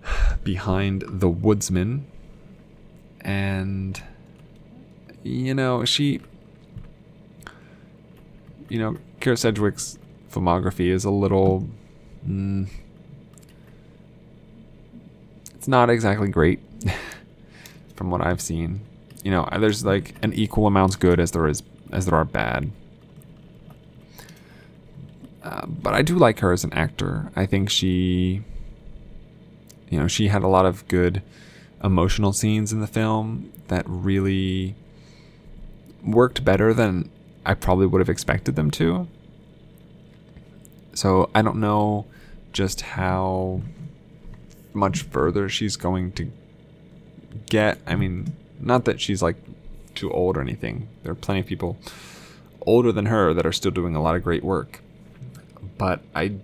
Behind 0.44 1.04
The 1.08 1.30
Woodsman, 1.30 2.06
and 3.22 4.02
you 5.24 5.54
know 5.54 5.86
she, 5.86 6.22
you 8.70 8.80
know, 8.80 8.98
Kyra 9.22 9.38
Sedgwick's 9.38 9.98
filmography 10.32 10.88
is 10.88 11.06
a 11.06 11.12
little. 11.12 11.68
Mm, 12.28 12.68
it's 15.56 15.68
not 15.68 15.90
exactly 15.90 16.28
great 16.28 16.60
from 17.96 18.10
what 18.12 18.26
I've 18.26 18.42
seen 18.42 18.82
you 19.24 19.32
know, 19.32 19.48
there's 19.60 19.86
like 19.86 20.16
an 20.22 20.34
equal 20.34 20.68
amounts 20.68 20.96
good 20.96 21.20
as 21.20 21.32
there 21.32 21.48
is 21.48 21.64
as 21.92 22.06
there 22.06 22.16
are 22.16 22.26
bad. 22.26 22.72
Uh, 25.44 25.66
but 25.66 25.94
I 25.94 26.02
do 26.02 26.16
like 26.16 26.40
her 26.40 26.52
as 26.54 26.64
an 26.64 26.74
actor. 26.74 27.32
I 27.36 27.46
think 27.46 27.70
she, 27.70 28.42
you 29.90 30.00
know, 30.00 30.08
she 30.08 30.30
had 30.30 30.44
a 30.44 30.48
lot 30.48 30.66
of 30.66 30.88
good 30.88 31.22
emotional 31.84 32.32
scenes 32.32 32.72
in 32.72 32.80
the 32.80 32.88
film 32.88 33.52
that 33.68 33.84
really 33.88 34.76
worked 36.06 36.46
better 36.46 36.74
than 36.74 37.10
I 37.46 37.54
probably 37.54 37.86
would 37.86 38.00
have 38.00 38.10
expected 38.10 38.56
them 38.56 38.72
to. 38.72 39.08
So 40.94 41.30
I 41.36 41.42
don't 41.42 41.58
know 41.58 42.06
just 42.54 42.82
how 42.82 43.62
much 44.74 45.04
further 45.04 45.50
she's 45.50 45.76
going 45.76 46.12
to 46.14 46.32
get. 47.48 47.80
I 47.86 47.96
mean, 47.96 48.34
Not 48.60 48.86
that 48.86 49.02
she's 49.02 49.22
like 49.22 49.36
too 49.96 50.12
old 50.12 50.38
or 50.38 50.42
anything. 50.42 50.88
There 51.04 51.12
are 51.12 51.16
plenty 51.16 51.42
of 51.42 51.46
people 51.46 51.78
older 52.66 52.92
than 52.92 53.08
her 53.08 53.34
that 53.34 53.46
are 53.46 53.52
still 53.52 53.72
doing 53.72 53.96
a 53.96 54.02
lot 54.02 54.16
of 54.16 54.24
great 54.24 54.44
work. 54.44 54.82
But 55.78 56.02
I 56.16 56.36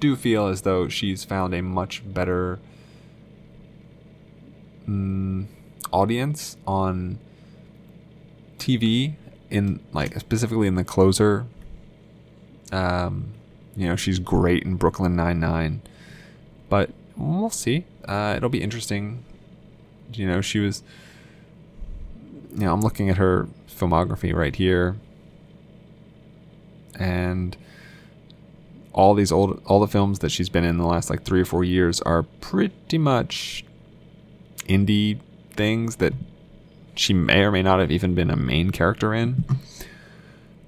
do 0.00 0.16
feel 0.16 0.48
as 0.48 0.62
though 0.62 0.88
she's 0.88 1.24
found 1.24 1.54
a 1.54 1.62
much 1.62 2.02
better 2.04 2.58
mm, 4.88 5.46
audience 5.92 6.56
on 6.66 7.18
TV 8.58 9.14
in 9.50 9.80
like 9.92 10.18
specifically 10.18 10.66
in 10.66 10.74
the 10.74 10.84
closer. 10.84 11.46
Um, 12.72 13.34
you 13.76 13.88
know, 13.88 13.96
she's 13.96 14.18
great 14.18 14.62
in 14.64 14.76
Brooklyn 14.76 15.16
Nine 15.16 15.40
Nine, 15.40 15.82
but 16.68 16.90
we'll 17.16 17.50
see. 17.50 17.84
Uh, 18.06 18.34
it'll 18.36 18.48
be 18.48 18.62
interesting. 18.62 19.24
You 20.12 20.26
know, 20.26 20.40
she 20.40 20.58
was. 20.58 20.82
You 22.54 22.60
know, 22.60 22.72
I'm 22.72 22.80
looking 22.80 23.10
at 23.10 23.16
her 23.16 23.48
filmography 23.68 24.34
right 24.34 24.54
here, 24.54 24.96
and 26.98 27.56
all 28.92 29.14
these 29.14 29.32
old 29.32 29.60
all 29.66 29.80
the 29.80 29.88
films 29.88 30.20
that 30.20 30.30
she's 30.30 30.48
been 30.48 30.64
in 30.64 30.78
the 30.78 30.86
last 30.86 31.10
like 31.10 31.24
three 31.24 31.40
or 31.40 31.44
four 31.44 31.64
years 31.64 32.00
are 32.02 32.22
pretty 32.22 32.96
much 32.96 33.64
indie 34.68 35.18
things 35.50 35.96
that 35.96 36.12
she 36.94 37.12
may 37.12 37.42
or 37.42 37.50
may 37.50 37.62
not 37.62 37.80
have 37.80 37.90
even 37.90 38.14
been 38.14 38.30
a 38.30 38.36
main 38.36 38.70
character 38.70 39.12
in. 39.12 39.44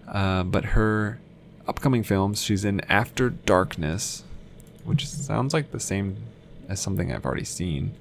Uh, 0.08 0.42
but 0.42 0.64
her 0.64 1.20
upcoming 1.68 2.02
films, 2.02 2.42
she's 2.42 2.64
in 2.64 2.80
After 2.90 3.30
Darkness, 3.30 4.24
which 4.84 5.06
sounds 5.06 5.52
like 5.52 5.70
the 5.70 5.80
same 5.80 6.16
as 6.68 6.80
something 6.80 7.12
I've 7.12 7.24
already 7.24 7.44
seen. 7.44 7.94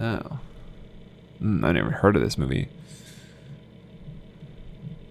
Oh. 0.00 0.38
Mm, 1.42 1.64
I 1.64 1.72
never 1.72 1.90
heard 1.90 2.16
of 2.16 2.22
this 2.22 2.38
movie. 2.38 2.68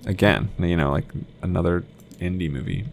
Again, 0.06 0.50
you 0.58 0.78
know, 0.78 0.92
like 0.92 1.06
another 1.42 1.84
indie 2.20 2.50
movie. 2.50 2.86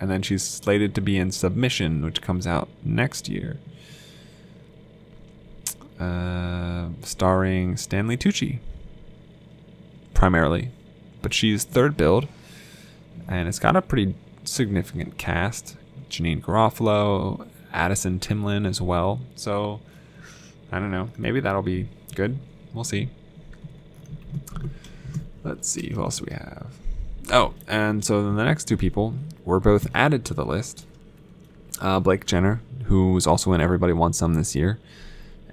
And 0.00 0.10
then 0.10 0.22
she's 0.22 0.42
slated 0.42 0.94
to 0.94 1.00
be 1.00 1.18
in 1.18 1.32
Submission, 1.32 2.04
which 2.04 2.20
comes 2.20 2.46
out 2.46 2.68
next 2.84 3.28
year. 3.28 3.58
Uh, 5.98 6.88
starring 7.02 7.76
Stanley 7.76 8.16
Tucci, 8.16 8.58
primarily. 10.12 10.68
But 11.22 11.32
she's 11.32 11.64
third 11.64 11.96
build, 11.96 12.28
and 13.26 13.48
it's 13.48 13.58
got 13.58 13.74
a 13.74 13.82
pretty 13.82 14.14
significant 14.44 15.16
cast. 15.16 15.76
Janeane 16.10 16.42
Garofalo, 16.42 17.48
Addison 17.72 18.20
Timlin 18.20 18.66
as 18.66 18.80
well. 18.80 19.20
So, 19.34 19.80
I 20.70 20.78
don't 20.78 20.90
know. 20.90 21.08
Maybe 21.16 21.40
that'll 21.40 21.62
be 21.62 21.88
good. 22.14 22.38
We'll 22.76 22.84
see. 22.84 23.08
Let's 25.42 25.66
see. 25.66 25.94
Who 25.94 26.02
else 26.02 26.20
we 26.20 26.30
have? 26.30 26.66
Oh, 27.32 27.54
and 27.66 28.04
so 28.04 28.22
then 28.22 28.36
the 28.36 28.44
next 28.44 28.66
two 28.66 28.76
people 28.76 29.14
were 29.46 29.60
both 29.60 29.86
added 29.94 30.26
to 30.26 30.34
the 30.34 30.44
list. 30.44 30.84
Uh, 31.80 32.00
Blake 32.00 32.26
Jenner, 32.26 32.60
who 32.84 33.14
was 33.14 33.26
also 33.26 33.54
in 33.54 33.62
Everybody 33.62 33.94
Wants 33.94 34.18
Some 34.18 34.34
this 34.34 34.54
year, 34.54 34.78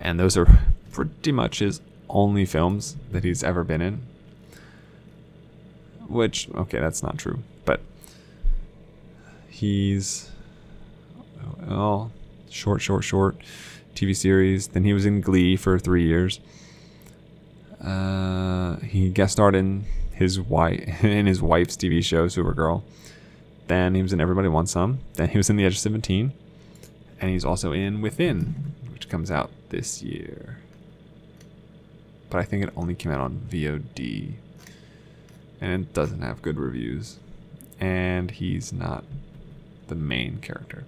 and 0.01 0.19
those 0.19 0.35
are 0.35 0.65
pretty 0.91 1.31
much 1.31 1.59
his 1.59 1.79
only 2.09 2.43
films 2.43 2.97
that 3.11 3.23
he's 3.23 3.41
ever 3.41 3.63
been 3.63 3.81
in. 3.81 4.01
Which, 6.09 6.49
okay, 6.53 6.79
that's 6.79 7.01
not 7.01 7.17
true, 7.17 7.39
but 7.63 7.79
he's 9.47 10.29
well, 11.65 12.11
short, 12.49 12.81
short, 12.81 13.05
short 13.05 13.37
TV 13.95 14.13
series. 14.13 14.67
Then 14.67 14.83
he 14.83 14.91
was 14.91 15.05
in 15.05 15.21
Glee 15.21 15.55
for 15.55 15.79
three 15.79 16.05
years. 16.05 16.41
Uh, 17.83 18.77
he 18.77 19.09
guest 19.09 19.33
starred 19.33 19.55
in 19.55 19.85
his 20.13 20.39
wife 20.39 21.03
in 21.03 21.25
his 21.25 21.41
wife's 21.41 21.75
TV 21.75 22.03
show 22.03 22.27
Supergirl. 22.27 22.83
Then 23.67 23.95
he 23.95 24.01
was 24.01 24.13
in 24.13 24.21
Everybody 24.21 24.47
Wants 24.47 24.71
Some. 24.71 24.99
Then 25.15 25.29
he 25.29 25.37
was 25.37 25.49
in 25.49 25.55
The 25.55 25.65
Edge 25.65 25.73
of 25.73 25.79
Seventeen, 25.79 26.33
and 27.19 27.29
he's 27.31 27.45
also 27.45 27.71
in 27.71 28.01
Within, 28.01 28.73
which 28.91 29.09
comes 29.09 29.31
out 29.31 29.51
this 29.69 30.01
year. 30.01 30.59
But 32.29 32.39
I 32.39 32.43
think 32.43 32.63
it 32.63 32.73
only 32.75 32.95
came 32.95 33.11
out 33.11 33.21
on 33.21 33.47
VOD, 33.49 34.33
and 35.61 35.83
it 35.83 35.93
doesn't 35.93 36.21
have 36.21 36.41
good 36.41 36.59
reviews. 36.59 37.19
And 37.79 38.31
he's 38.31 38.71
not 38.71 39.03
the 39.87 39.95
main 39.95 40.37
character. 40.37 40.85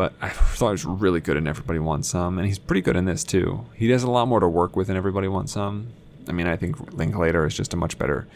But 0.00 0.14
I 0.22 0.30
thought 0.30 0.68
he 0.68 0.72
was 0.72 0.86
really 0.86 1.20
good 1.20 1.36
in 1.36 1.46
Everybody 1.46 1.78
Wants 1.78 2.08
Some, 2.08 2.38
and 2.38 2.46
he's 2.46 2.58
pretty 2.58 2.80
good 2.80 2.96
in 2.96 3.04
this 3.04 3.22
too. 3.22 3.66
He 3.74 3.90
has 3.90 4.02
a 4.02 4.10
lot 4.10 4.28
more 4.28 4.40
to 4.40 4.48
work 4.48 4.74
with 4.74 4.88
in 4.88 4.96
Everybody 4.96 5.28
Wants 5.28 5.52
Some. 5.52 5.88
I 6.26 6.32
mean, 6.32 6.46
I 6.46 6.56
think 6.56 6.94
Linklater 6.94 7.44
is 7.44 7.54
just 7.54 7.74
a 7.74 7.76
much 7.76 7.98
better 7.98 8.26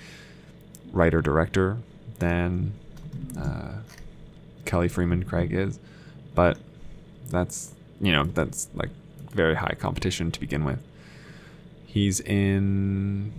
writer 0.93 1.23
director 1.23 1.79
than 2.19 2.75
uh, 3.41 3.77
Kelly 4.67 4.91
Fremon 4.91 5.27
Craig 5.27 5.55
is, 5.55 5.79
but 6.35 6.59
that's 7.31 7.73
you 7.99 8.13
know 8.13 8.25
that's 8.25 8.69
like 8.75 8.91
very 9.31 9.55
high 9.55 9.75
competition 9.81 10.31
to 10.33 10.41
begin 10.41 10.67
with. 10.67 10.83
He's 11.87 12.21
in. 12.21 13.33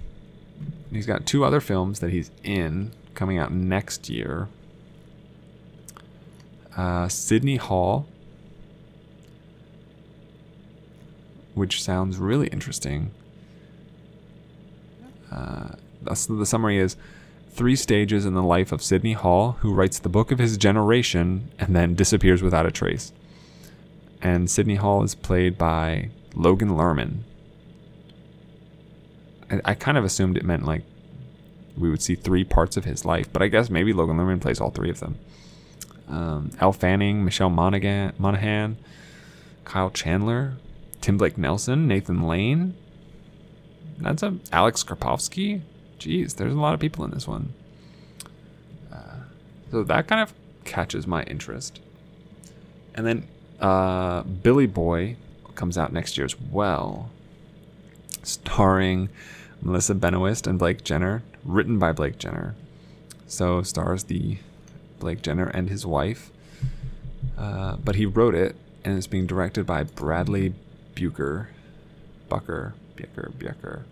He's 0.92 1.06
got 1.06 1.28
two 1.28 1.46
other 1.46 1.62
films 1.62 2.00
that 2.00 2.10
he's 2.10 2.32
in 2.44 2.92
coming 3.14 3.38
out 3.38 3.52
next 3.52 4.10
year. 4.10 4.48
Uh, 6.76 7.08
Sidney 7.08 7.58
Hall, 7.58 8.08
which 11.56 11.82
sounds 11.82 12.18
really 12.18 12.48
interesting. 12.48 13.12
Uh, 15.32 15.70
the 16.04 16.46
summary 16.46 16.78
is 16.78 16.96
three 17.50 17.76
stages 17.76 18.26
in 18.26 18.34
the 18.34 18.44
life 18.44 18.72
of 18.72 18.84
Sidney 18.84 19.13
Hall, 19.13 19.54
who 19.62 19.74
writes 19.74 19.98
the 19.98 20.10
book 20.10 20.32
of 20.32 20.39
his 20.39 20.58
generation 20.58 21.50
and 21.58 21.76
then 21.76 21.96
disappears 21.96 22.44
without 22.44 22.65
a 22.65 22.72
trace. 22.72 23.12
And 24.22 24.50
Sidney 24.50 24.76
Hall 24.76 25.04
is 25.04 25.15
played 25.15 25.58
by 25.58 26.10
Logan 26.36 26.70
Lerman. 26.70 27.20
I, 29.50 29.62
I 29.65 29.74
kind 29.74 29.98
of 29.98 30.04
assumed 30.04 30.38
it 30.38 30.44
meant 30.44 30.65
like 30.65 30.84
we 31.78 31.89
would 31.89 32.02
see 32.02 32.15
three 32.15 32.44
parts 32.44 32.78
of 32.78 32.86
his 32.86 33.06
life, 33.06 33.32
but 33.32 33.41
I 33.41 33.48
guess 33.48 33.70
maybe 33.70 33.94
Logan 33.94 34.18
Lerman 34.18 34.41
plays 34.41 34.60
all 34.60 34.72
three 34.72 34.89
of 34.89 35.00
them. 35.00 35.18
Um, 36.08 36.52
Elle 36.60 36.74
Fanning, 36.74 37.26
Michelle 37.26 37.50
Monaghan, 37.50 38.13
Monaghan, 38.18 38.78
Kyle 39.63 39.89
Chandler, 39.89 40.54
Tim 41.06 41.18
Blake 41.18 41.38
Nelson, 41.38 41.88
Nathan 41.88 42.24
Lane. 42.24 42.76
That's 44.00 44.24
a 44.24 44.39
Alex 44.52 44.84
Karpovsky. 44.84 45.62
Jeez, 46.00 46.36
there's 46.36 46.56
a 46.56 46.60
lot 46.60 46.74
of 46.74 46.80
people 46.80 47.06
in 47.06 47.12
this 47.12 47.28
one. 47.28 47.54
Uh, 48.91 49.18
so 49.70 49.84
that 49.84 50.08
kind 50.08 50.20
of 50.20 50.34
catches 50.63 51.06
my 51.06 51.22
interest. 51.26 51.80
And 52.96 53.06
then 53.06 53.28
uh, 53.60 54.24
Billy 54.24 54.65
Boy 54.65 55.18
comes 55.54 55.78
out 55.78 55.94
next 55.94 56.18
year 56.18 56.26
as 56.26 56.36
well, 56.39 57.12
starring 58.24 59.10
Melissa 59.62 59.94
Benoist 59.94 60.48
and 60.48 60.58
Blake 60.58 60.84
Jenner, 60.84 61.22
written 61.44 61.78
by 61.78 61.91
Blake 61.91 62.18
Jenner. 62.18 62.56
So 63.28 63.62
stars 63.62 64.06
the 64.06 64.39
Blake 64.98 65.22
Jenner 65.22 65.50
and 65.50 65.70
his 65.70 65.86
wife. 65.86 66.32
Uh, 67.38 67.76
but 67.76 67.94
he 67.94 68.08
wrote 68.08 68.34
it, 68.34 68.56
and 68.84 68.98
it's 68.98 69.06
being 69.06 69.28
directed 69.28 69.68
by 69.68 69.84
Bradley 69.84 70.56
Bucher, 70.96 71.50
Bucker, 72.30 72.74
Bucker, 72.98 73.32
Bucker, 73.40 73.86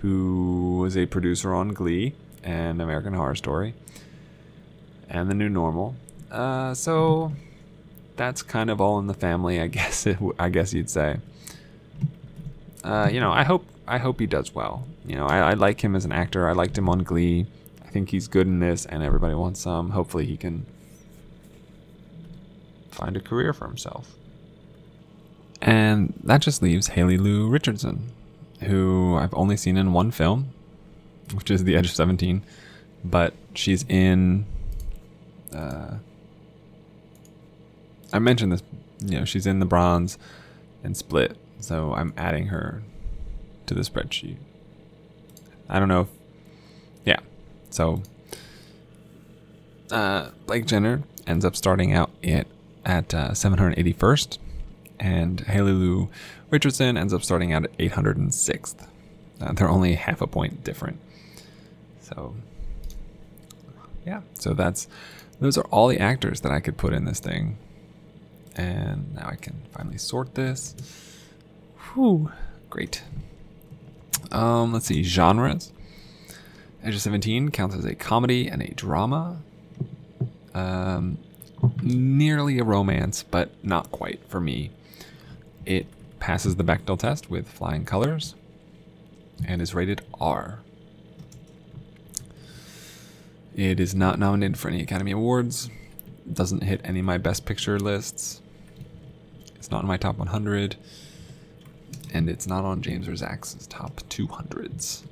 who 0.00 0.78
was 0.80 0.96
a 0.96 1.06
producer 1.06 1.52
on 1.52 1.68
Glee 1.68 2.14
and 2.42 2.80
American 2.80 3.12
Horror 3.12 3.34
Story 3.34 3.74
and 5.08 5.28
The 5.28 5.34
New 5.34 5.48
Normal. 5.48 5.96
Uh, 6.30 6.72
so 6.74 7.32
that's 8.16 8.42
kind 8.42 8.70
of 8.70 8.80
all 8.80 8.98
in 8.98 9.06
the 9.08 9.14
family, 9.14 9.60
I 9.60 9.66
guess. 9.78 10.06
It, 10.06 10.18
I 10.38 10.48
guess 10.48 10.72
you'd 10.72 10.90
say. 10.90 11.18
Uh, 12.82 13.10
you 13.12 13.20
know, 13.20 13.30
I 13.32 13.42
hope 13.42 13.66
I 13.86 13.98
hope 13.98 14.20
he 14.20 14.26
does 14.26 14.54
well. 14.54 14.86
You 15.04 15.16
know, 15.16 15.26
I, 15.26 15.50
I 15.50 15.52
like 15.54 15.82
him 15.82 15.96
as 15.96 16.04
an 16.04 16.12
actor. 16.12 16.48
I 16.48 16.52
liked 16.52 16.78
him 16.78 16.88
on 16.88 17.00
Glee. 17.00 17.46
I 17.84 17.88
think 17.88 18.10
he's 18.10 18.28
good 18.28 18.46
in 18.46 18.60
this, 18.60 18.86
and 18.86 19.02
everybody 19.02 19.34
wants 19.34 19.60
some. 19.60 19.90
Hopefully, 19.90 20.24
he 20.24 20.36
can 20.36 20.64
find 22.90 23.16
a 23.16 23.20
career 23.20 23.52
for 23.52 23.66
himself. 23.66 24.14
And 25.62 26.14
that 26.24 26.40
just 26.40 26.62
leaves 26.62 26.88
Haley 26.88 27.18
Lu 27.18 27.48
Richardson, 27.48 28.12
who 28.62 29.16
I've 29.16 29.34
only 29.34 29.56
seen 29.56 29.76
in 29.76 29.92
one 29.92 30.10
film, 30.10 30.52
which 31.34 31.50
is 31.50 31.64
The 31.64 31.76
Edge 31.76 31.86
of 31.86 31.92
17, 31.92 32.42
but 33.04 33.34
she's 33.54 33.84
in. 33.88 34.46
Uh, 35.54 35.96
I 38.12 38.18
mentioned 38.18 38.52
this, 38.52 38.62
you 39.04 39.18
know, 39.18 39.24
she's 39.24 39.46
in 39.46 39.60
The 39.60 39.66
Bronze 39.66 40.18
and 40.82 40.96
Split, 40.96 41.36
so 41.60 41.92
I'm 41.94 42.14
adding 42.16 42.46
her 42.46 42.82
to 43.66 43.74
the 43.74 43.82
spreadsheet. 43.82 44.36
I 45.68 45.78
don't 45.78 45.88
know. 45.88 46.02
If, 46.02 46.08
yeah, 47.04 47.20
so 47.70 48.02
uh, 49.90 50.30
Blake 50.46 50.66
Jenner 50.66 51.02
ends 51.26 51.44
up 51.44 51.54
starting 51.54 51.92
out 51.92 52.10
at 52.24 52.46
at 52.84 53.14
uh, 53.14 53.30
781st, 53.30 54.38
and 55.00 55.40
Haley 55.40 55.72
Lu 55.72 56.08
Richardson 56.50 56.96
ends 56.96 57.14
up 57.14 57.24
starting 57.24 57.52
out 57.52 57.64
at 57.64 57.76
806th. 57.78 58.86
Uh, 59.40 59.52
they're 59.52 59.68
only 59.68 59.94
half 59.94 60.20
a 60.20 60.26
point 60.26 60.62
different. 60.62 60.98
So, 62.02 62.34
yeah. 64.06 64.20
So 64.34 64.52
that's 64.52 64.86
those 65.40 65.56
are 65.56 65.64
all 65.66 65.88
the 65.88 65.98
actors 65.98 66.42
that 66.42 66.52
I 66.52 66.60
could 66.60 66.76
put 66.76 66.92
in 66.92 67.06
this 67.06 67.18
thing. 67.18 67.56
And 68.54 69.14
now 69.14 69.28
I 69.28 69.36
can 69.36 69.62
finally 69.72 69.96
sort 69.96 70.34
this. 70.34 70.74
Whew, 71.94 72.30
great. 72.68 73.02
Um, 74.30 74.72
let's 74.72 74.86
see, 74.86 75.02
genres. 75.02 75.72
Edge 76.82 76.94
of 76.94 77.00
17 77.00 77.50
counts 77.50 77.74
as 77.74 77.84
a 77.84 77.94
comedy 77.94 78.48
and 78.48 78.60
a 78.60 78.74
drama. 78.74 79.38
Um, 80.52 81.18
nearly 81.82 82.58
a 82.58 82.64
romance, 82.64 83.22
but 83.22 83.52
not 83.64 83.90
quite 83.90 84.20
for 84.28 84.40
me. 84.40 84.70
It 85.66 85.86
passes 86.18 86.56
the 86.56 86.64
Bechdel 86.64 86.98
test 86.98 87.30
with 87.30 87.48
flying 87.48 87.84
colors 87.84 88.34
and 89.46 89.62
is 89.62 89.74
rated 89.74 90.02
R. 90.20 90.60
It 93.56 93.80
is 93.80 93.94
not 93.94 94.18
nominated 94.18 94.58
for 94.58 94.68
any 94.68 94.82
Academy 94.82 95.10
Awards. 95.10 95.70
Doesn't 96.32 96.62
hit 96.62 96.80
any 96.84 97.00
of 97.00 97.04
my 97.04 97.18
Best 97.18 97.44
Picture 97.44 97.78
lists. 97.78 98.40
It's 99.56 99.70
not 99.70 99.82
in 99.82 99.88
my 99.88 99.96
top 99.96 100.16
100. 100.18 100.76
And 102.12 102.28
it's 102.28 102.46
not 102.46 102.64
on 102.64 102.82
James 102.82 103.08
or 103.08 103.16
Zach's 103.16 103.54
top 103.68 104.00
200s. 104.08 105.02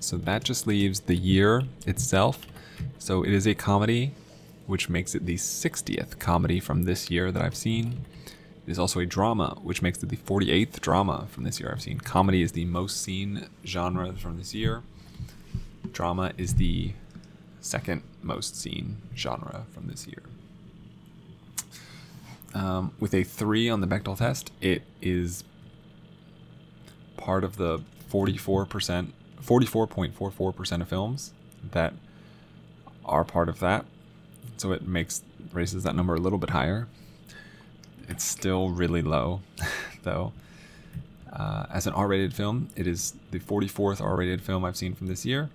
So 0.00 0.16
that 0.18 0.44
just 0.44 0.66
leaves 0.66 1.00
the 1.00 1.16
year 1.16 1.62
itself. 1.86 2.46
So 2.98 3.22
it 3.22 3.32
is 3.32 3.46
a 3.46 3.54
comedy, 3.54 4.12
which 4.66 4.88
makes 4.88 5.14
it 5.14 5.24
the 5.26 5.36
60th 5.36 6.18
comedy 6.18 6.60
from 6.60 6.82
this 6.82 7.10
year 7.10 7.32
that 7.32 7.42
I've 7.42 7.56
seen. 7.56 8.04
It 8.66 8.70
is 8.70 8.78
also 8.78 9.00
a 9.00 9.06
drama, 9.06 9.58
which 9.62 9.82
makes 9.82 10.02
it 10.02 10.08
the 10.08 10.16
48th 10.16 10.80
drama 10.80 11.26
from 11.30 11.44
this 11.44 11.60
year 11.60 11.70
I've 11.72 11.82
seen. 11.82 11.98
Comedy 11.98 12.42
is 12.42 12.52
the 12.52 12.64
most 12.64 13.02
seen 13.02 13.48
genre 13.64 14.12
from 14.14 14.38
this 14.38 14.54
year. 14.54 14.82
Drama 15.92 16.32
is 16.38 16.54
the 16.54 16.92
second 17.60 18.02
most 18.22 18.56
seen 18.56 18.96
genre 19.14 19.66
from 19.72 19.88
this 19.88 20.06
year. 20.06 20.22
Um, 22.54 22.92
with 23.00 23.12
a 23.14 23.24
3 23.24 23.68
on 23.68 23.80
the 23.80 23.86
Bechdel 23.86 24.16
test, 24.16 24.52
it 24.60 24.82
is 25.02 25.44
part 27.16 27.44
of 27.44 27.56
the 27.56 27.80
44%, 28.10 29.08
44.44% 29.42 30.80
of 30.80 30.88
films 30.88 31.32
that 31.72 31.94
are 33.04 33.24
part 33.24 33.48
of 33.48 33.58
that. 33.60 33.84
So 34.56 34.72
it 34.72 34.86
makes 34.86 35.22
raises 35.52 35.82
that 35.82 35.94
number 35.94 36.14
a 36.14 36.20
little 36.20 36.38
bit 36.38 36.50
higher. 36.50 36.86
It's 38.14 38.22
still 38.22 38.68
really 38.68 39.02
low, 39.02 39.40
though. 40.04 40.32
Uh, 41.32 41.66
as 41.68 41.88
an 41.88 41.94
R-rated 41.94 42.32
film, 42.32 42.68
it 42.76 42.86
is 42.86 43.12
the 43.32 43.40
44th 43.40 44.00
R-rated 44.00 44.40
film 44.40 44.64
I've 44.64 44.76
seen 44.76 44.94
from 44.94 45.08
this 45.08 45.26
year. 45.26 45.50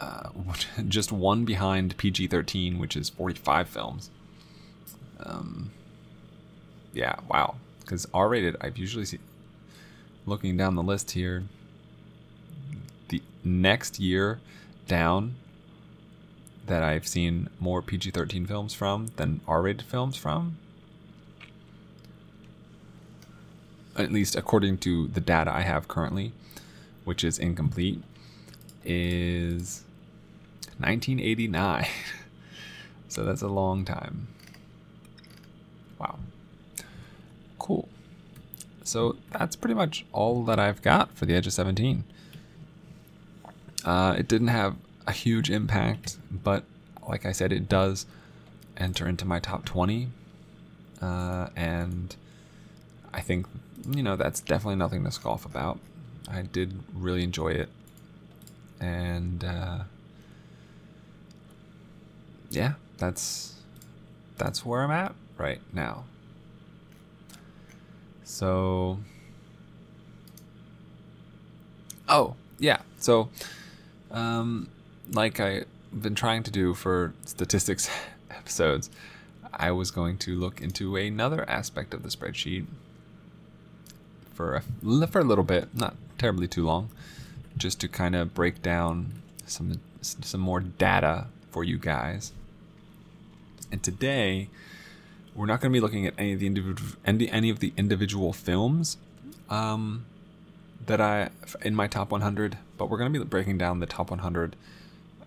Uh, 0.00 0.30
just 0.88 1.12
one 1.12 1.44
behind 1.44 1.98
PG-13, 1.98 2.78
which 2.78 2.96
is 2.96 3.10
45 3.10 3.68
films. 3.68 4.10
Um, 5.20 5.70
yeah, 6.94 7.16
wow. 7.28 7.56
Because 7.80 8.08
R-rated, 8.14 8.56
I've 8.62 8.78
usually 8.78 9.04
seen. 9.04 9.20
Looking 10.24 10.56
down 10.56 10.76
the 10.76 10.82
list 10.82 11.10
here, 11.10 11.44
the 13.08 13.20
next 13.44 14.00
year 14.00 14.40
down 14.88 15.34
that 16.64 16.82
I've 16.82 17.06
seen 17.06 17.50
more 17.60 17.82
PG-13 17.82 18.48
films 18.48 18.72
from 18.72 19.08
than 19.16 19.42
R-rated 19.46 19.82
films 19.82 20.16
from. 20.16 20.56
At 23.96 24.10
least 24.10 24.36
according 24.36 24.78
to 24.78 25.08
the 25.08 25.20
data 25.20 25.52
I 25.52 25.62
have 25.62 25.88
currently, 25.88 26.32
which 27.04 27.24
is 27.24 27.38
incomplete, 27.38 28.02
is 28.84 29.84
1989. 30.78 31.86
so 33.08 33.24
that's 33.24 33.42
a 33.42 33.48
long 33.48 33.84
time. 33.84 34.28
Wow. 35.98 36.18
Cool. 37.58 37.88
So 38.84 39.16
that's 39.30 39.56
pretty 39.56 39.74
much 39.74 40.04
all 40.12 40.44
that 40.44 40.58
I've 40.58 40.82
got 40.82 41.14
for 41.16 41.26
the 41.26 41.34
Edge 41.34 41.46
of 41.46 41.52
17. 41.52 42.04
Uh, 43.84 44.16
it 44.18 44.28
didn't 44.28 44.48
have 44.48 44.76
a 45.06 45.12
huge 45.12 45.50
impact, 45.50 46.16
but 46.30 46.64
like 47.08 47.26
I 47.26 47.32
said, 47.32 47.52
it 47.52 47.68
does 47.68 48.06
enter 48.76 49.06
into 49.06 49.24
my 49.24 49.38
top 49.38 49.64
20. 49.64 50.08
Uh, 51.00 51.48
and 51.56 52.14
I 53.14 53.20
think, 53.20 53.46
you 53.90 54.02
know, 54.02 54.16
that's 54.16 54.40
definitely 54.40 54.76
nothing 54.76 55.04
to 55.04 55.10
scoff 55.10 55.44
about. 55.44 55.78
I 56.30 56.42
did 56.42 56.80
really 56.94 57.22
enjoy 57.22 57.48
it. 57.48 57.68
And 58.80 59.44
uh, 59.44 59.78
yeah, 62.50 62.74
that's 62.98 63.54
that's 64.38 64.64
where 64.64 64.82
I'm 64.82 64.90
at 64.90 65.14
right 65.36 65.60
now. 65.72 66.04
So 68.24 68.98
Oh, 72.08 72.34
yeah. 72.58 72.78
So 72.98 73.28
um 74.10 74.68
like 75.12 75.40
I've 75.40 75.66
been 75.92 76.14
trying 76.14 76.42
to 76.44 76.50
do 76.50 76.74
for 76.74 77.12
statistics 77.24 77.88
episodes, 78.30 78.90
I 79.52 79.70
was 79.70 79.90
going 79.90 80.18
to 80.18 80.34
look 80.38 80.60
into 80.60 80.96
another 80.96 81.48
aspect 81.48 81.94
of 81.94 82.02
the 82.02 82.08
spreadsheet 82.08 82.66
for 84.32 84.56
a, 84.56 85.06
for 85.06 85.20
a 85.20 85.24
little 85.24 85.44
bit, 85.44 85.74
not 85.74 85.96
terribly 86.18 86.48
too 86.48 86.64
long, 86.64 86.88
just 87.56 87.80
to 87.80 87.88
kind 87.88 88.14
of 88.14 88.34
break 88.34 88.62
down 88.62 89.12
some 89.46 89.80
some 90.00 90.40
more 90.40 90.60
data 90.60 91.26
for 91.50 91.62
you 91.62 91.78
guys. 91.78 92.32
And 93.70 93.82
today, 93.82 94.48
we're 95.34 95.46
not 95.46 95.60
going 95.60 95.72
to 95.72 95.76
be 95.76 95.80
looking 95.80 96.06
at 96.06 96.14
any 96.18 96.32
of 96.32 96.40
the 96.40 96.46
individual 96.46 96.92
any, 97.04 97.50
of 97.50 97.60
the 97.60 97.72
individual 97.76 98.32
films 98.32 98.96
um, 99.48 100.04
that 100.86 101.00
I 101.00 101.30
in 101.62 101.74
my 101.74 101.86
top 101.86 102.10
100, 102.10 102.58
but 102.76 102.90
we're 102.90 102.98
going 102.98 103.12
to 103.12 103.18
be 103.18 103.24
breaking 103.24 103.58
down 103.58 103.80
the 103.80 103.86
top 103.86 104.10
100 104.10 104.56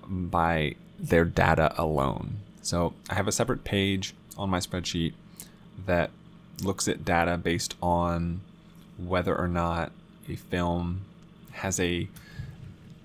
by 0.08 0.76
their 1.00 1.26
data 1.26 1.74
alone. 1.82 2.38
So 2.62 2.94
I 3.10 3.16
have 3.16 3.28
a 3.28 3.32
separate 3.32 3.64
page 3.64 4.14
on 4.38 4.50
my 4.50 4.60
spreadsheet 4.60 5.14
that 5.86 6.12
looks 6.64 6.88
at 6.88 7.04
data 7.04 7.38
based 7.38 7.76
on 7.82 8.42
whether 8.98 9.36
or 9.38 9.48
not 9.48 9.92
a 10.30 10.36
film 10.36 11.02
has 11.52 11.80
a 11.80 12.08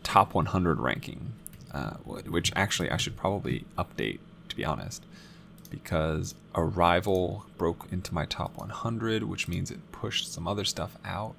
top 0.02 0.34
100 0.34 0.80
ranking, 0.80 1.32
uh, 1.72 1.94
which 2.04 2.52
actually 2.56 2.90
I 2.90 2.96
should 2.96 3.16
probably 3.16 3.64
update, 3.78 4.18
to 4.48 4.56
be 4.56 4.64
honest, 4.64 5.04
because 5.70 6.34
Arrival 6.54 7.46
broke 7.56 7.86
into 7.92 8.14
my 8.14 8.26
top 8.26 8.56
100, 8.56 9.24
which 9.24 9.48
means 9.48 9.70
it 9.70 9.78
pushed 9.92 10.32
some 10.32 10.48
other 10.48 10.64
stuff 10.64 10.96
out. 11.04 11.34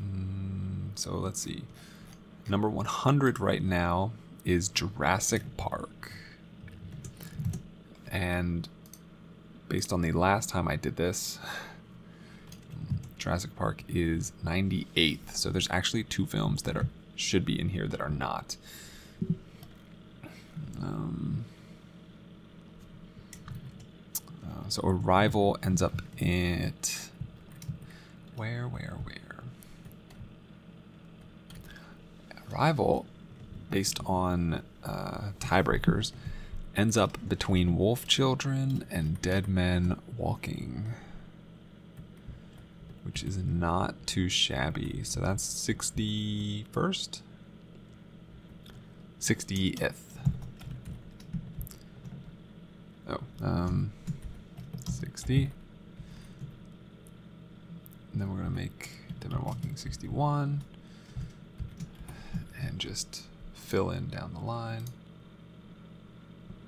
Mm, 0.00 0.90
so 0.94 1.14
let's 1.16 1.40
see. 1.40 1.62
Number 2.48 2.68
100 2.68 3.40
right 3.40 3.62
now 3.62 4.12
is 4.44 4.68
Jurassic 4.68 5.42
Park. 5.56 6.12
And 8.10 8.68
based 9.68 9.92
on 9.92 10.02
the 10.02 10.12
last 10.12 10.48
time 10.48 10.66
I 10.66 10.76
did 10.76 10.96
this, 10.96 11.38
Jurassic 13.20 13.54
Park 13.54 13.84
is 13.86 14.32
98th. 14.44 15.34
So 15.34 15.50
there's 15.50 15.68
actually 15.70 16.04
two 16.04 16.26
films 16.26 16.62
that 16.62 16.76
are 16.76 16.86
should 17.14 17.44
be 17.44 17.60
in 17.60 17.68
here 17.68 17.86
that 17.86 18.00
are 18.00 18.08
not. 18.08 18.56
Um, 20.80 21.44
uh, 24.42 24.68
so 24.68 24.80
Arrival 24.82 25.58
ends 25.62 25.82
up 25.82 26.00
at 26.18 27.10
where, 28.36 28.66
where, 28.66 28.94
where? 29.04 29.16
Arrival, 32.50 33.04
based 33.70 34.00
on 34.06 34.62
uh, 34.82 35.32
tiebreakers, 35.40 36.12
ends 36.74 36.96
up 36.96 37.18
between 37.28 37.76
Wolf 37.76 38.06
Children 38.06 38.86
and 38.90 39.20
Dead 39.20 39.46
Men 39.46 39.98
Walking, 40.16 40.94
which 43.04 43.22
is 43.22 43.36
not 43.38 44.06
too 44.06 44.28
shabby. 44.28 45.02
So 45.04 45.20
that's 45.20 45.44
61st? 45.44 47.20
60th. 49.20 49.94
Oh, 53.08 53.18
um, 53.42 53.92
60. 54.88 55.50
And 58.12 58.20
then 58.20 58.28
we're 58.30 58.36
going 58.38 58.48
to 58.50 58.54
make 58.56 58.90
Dead 59.20 59.30
Men 59.30 59.42
Walking 59.44 59.76
61 59.76 60.62
and 62.62 62.78
just 62.78 63.22
fill 63.54 63.90
in 63.90 64.08
down 64.08 64.32
the 64.34 64.40
line. 64.40 64.84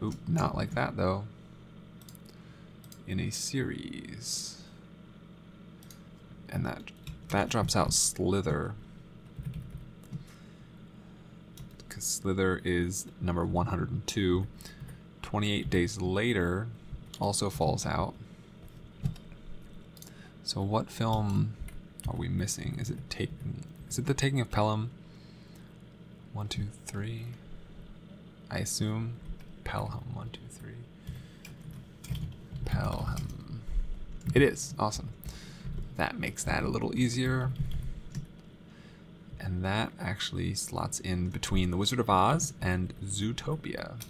Oop, 0.02 0.16
not 0.28 0.56
like 0.56 0.74
that 0.74 0.96
though. 0.96 1.24
in 3.06 3.20
a 3.20 3.30
series. 3.30 4.61
And 6.52 6.64
that 6.66 6.82
that 7.30 7.48
drops 7.48 7.74
out 7.74 7.92
Slither. 7.92 8.74
Because 11.78 12.04
Slither 12.04 12.60
is 12.62 13.06
number 13.20 13.44
102. 13.44 14.46
28 15.22 15.70
days 15.70 16.00
later 16.00 16.66
also 17.18 17.48
falls 17.48 17.86
out. 17.86 18.14
So 20.44 20.60
what 20.60 20.90
film 20.90 21.54
are 22.06 22.16
we 22.16 22.28
missing? 22.28 22.76
Is 22.78 22.90
it 22.90 22.98
taking 23.08 23.64
is 23.88 23.98
it 23.98 24.06
the 24.06 24.14
taking 24.14 24.40
of 24.40 24.50
Pelham? 24.50 24.90
One, 26.32 26.48
two, 26.48 26.68
three. 26.86 27.26
I 28.50 28.58
assume 28.58 29.14
Pelham. 29.64 30.14
One, 30.14 30.30
two, 30.30 30.40
three. 30.50 30.74
Pelham. 32.64 33.60
It 34.34 34.42
is 34.42 34.74
awesome. 34.78 35.10
That 36.02 36.18
makes 36.18 36.42
that 36.42 36.64
a 36.64 36.68
little 36.68 36.98
easier. 36.98 37.52
And 39.38 39.64
that 39.64 39.92
actually 40.00 40.52
slots 40.54 40.98
in 40.98 41.28
between 41.30 41.70
The 41.70 41.76
Wizard 41.76 42.00
of 42.00 42.10
Oz 42.10 42.54
and 42.60 42.92
Zootopia. 43.04 44.02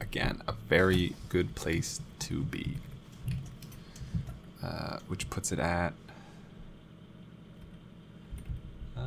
Again, 0.00 0.40
a 0.46 0.52
very 0.52 1.16
good 1.30 1.56
place 1.56 2.00
to 2.20 2.42
be. 2.42 2.76
Uh, 4.62 4.98
which 5.08 5.28
puts 5.30 5.50
it 5.50 5.58
at 5.58 5.94
uh, 8.96 9.00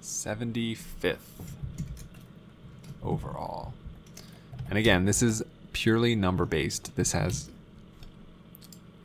75th 0.00 1.16
overall. 3.02 3.74
And 4.70 4.78
again, 4.78 5.06
this 5.06 5.24
is 5.24 5.42
purely 5.72 6.14
number 6.14 6.44
based. 6.44 6.94
This 6.94 7.10
has 7.10 7.50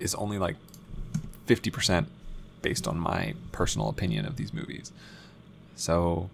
is 0.01 0.15
only 0.15 0.37
like 0.37 0.55
50% 1.47 2.07
based 2.61 2.87
on 2.87 2.99
my 2.99 3.33
personal 3.51 3.89
opinion 3.89 4.25
of 4.25 4.35
these 4.35 4.53
movies. 4.53 4.91
So 5.75 6.29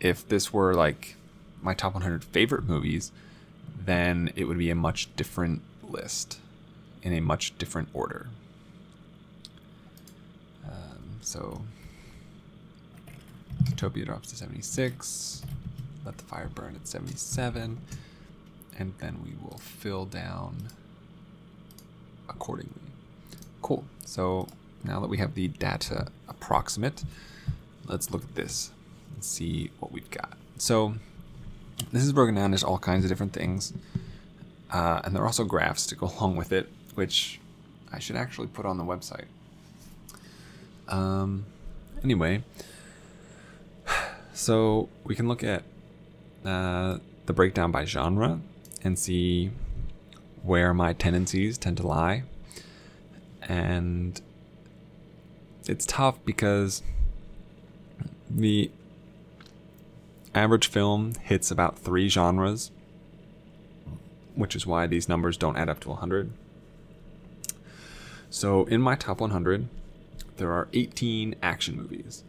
if 0.00 0.26
this 0.28 0.52
were 0.52 0.74
like 0.74 1.16
my 1.62 1.74
top 1.74 1.94
100 1.94 2.24
favorite 2.24 2.64
movies, 2.64 3.12
then 3.84 4.32
it 4.36 4.44
would 4.44 4.58
be 4.58 4.70
a 4.70 4.74
much 4.74 5.14
different 5.16 5.62
list 5.82 6.38
in 7.02 7.12
a 7.12 7.20
much 7.20 7.56
different 7.58 7.88
order. 7.92 8.28
Um, 10.66 11.18
so 11.20 11.62
Utopia 13.68 14.04
drops 14.04 14.30
to 14.30 14.36
76. 14.36 15.42
Let 16.04 16.18
the 16.18 16.24
fire 16.24 16.48
burn 16.54 16.74
at 16.76 16.86
77. 16.86 17.78
And 18.78 18.94
then 18.98 19.20
we 19.24 19.32
will 19.42 19.58
fill 19.58 20.04
down 20.04 20.68
accordingly. 22.28 22.72
Cool. 23.62 23.84
So 24.04 24.48
now 24.84 25.00
that 25.00 25.08
we 25.08 25.18
have 25.18 25.34
the 25.34 25.48
data 25.48 26.08
approximate, 26.28 27.04
let's 27.86 28.10
look 28.10 28.22
at 28.22 28.34
this 28.34 28.70
and 29.14 29.24
see 29.24 29.70
what 29.80 29.92
we've 29.92 30.10
got. 30.10 30.36
So 30.58 30.94
this 31.92 32.02
is 32.04 32.12
broken 32.12 32.34
down. 32.34 32.50
There's 32.50 32.64
all 32.64 32.78
kinds 32.78 33.04
of 33.04 33.10
different 33.10 33.32
things. 33.32 33.72
Uh, 34.70 35.00
and 35.04 35.14
there 35.14 35.22
are 35.22 35.26
also 35.26 35.44
graphs 35.44 35.86
to 35.88 35.94
go 35.94 36.06
along 36.18 36.36
with 36.36 36.52
it, 36.52 36.68
which 36.94 37.40
I 37.92 37.98
should 37.98 38.16
actually 38.16 38.48
put 38.48 38.66
on 38.66 38.78
the 38.78 38.84
website. 38.84 39.26
Um, 40.88 41.46
anyway, 42.02 42.42
so 44.34 44.88
we 45.04 45.14
can 45.14 45.28
look 45.28 45.42
at 45.42 45.62
uh, 46.44 46.98
the 47.26 47.32
breakdown 47.32 47.72
by 47.72 47.84
genre 47.84 48.40
and 48.82 48.98
see 48.98 49.50
where 50.46 50.72
my 50.72 50.92
tendencies 50.92 51.58
tend 51.58 51.76
to 51.78 51.86
lie. 51.86 52.22
And 53.42 54.20
it's 55.66 55.84
tough 55.84 56.18
because 56.24 56.82
the 58.30 58.70
average 60.34 60.68
film 60.68 61.14
hits 61.22 61.50
about 61.50 61.78
three 61.78 62.08
genres, 62.08 62.70
which 64.34 64.54
is 64.54 64.66
why 64.66 64.86
these 64.86 65.08
numbers 65.08 65.36
don't 65.36 65.56
add 65.56 65.68
up 65.68 65.80
to 65.80 65.88
100. 65.88 66.30
So 68.30 68.64
in 68.64 68.80
my 68.80 68.94
top 68.94 69.20
100, 69.20 69.68
there 70.36 70.52
are 70.52 70.68
18 70.72 71.36
action 71.42 71.76
movies. 71.76 72.22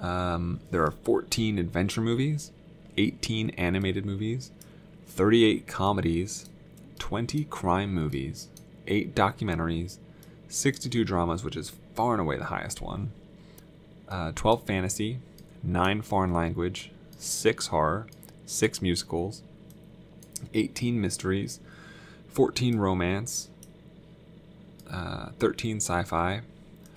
Um, 0.00 0.60
there 0.70 0.82
are 0.82 0.90
14 0.90 1.58
adventure 1.58 2.00
movies, 2.00 2.50
18 2.96 3.50
animated 3.50 4.06
movies, 4.06 4.50
38 5.06 5.66
comedies, 5.66 6.48
20 6.98 7.44
crime 7.44 7.94
movies, 7.94 8.48
8 8.86 9.14
documentaries, 9.14 9.98
62 10.48 11.04
dramas, 11.04 11.44
which 11.44 11.56
is 11.56 11.72
far 11.94 12.12
and 12.12 12.20
away 12.20 12.36
the 12.36 12.44
highest 12.44 12.80
one, 12.80 13.12
uh, 14.08 14.32
12 14.34 14.64
fantasy, 14.64 15.18
9 15.62 16.02
foreign 16.02 16.32
language, 16.32 16.90
6 17.18 17.68
horror, 17.68 18.06
6 18.46 18.82
musicals, 18.82 19.42
18 20.54 21.00
mysteries, 21.00 21.60
14 22.28 22.76
romance, 22.76 23.48
uh, 24.90 25.30
13 25.38 25.78
sci 25.78 26.02
fi, 26.02 26.40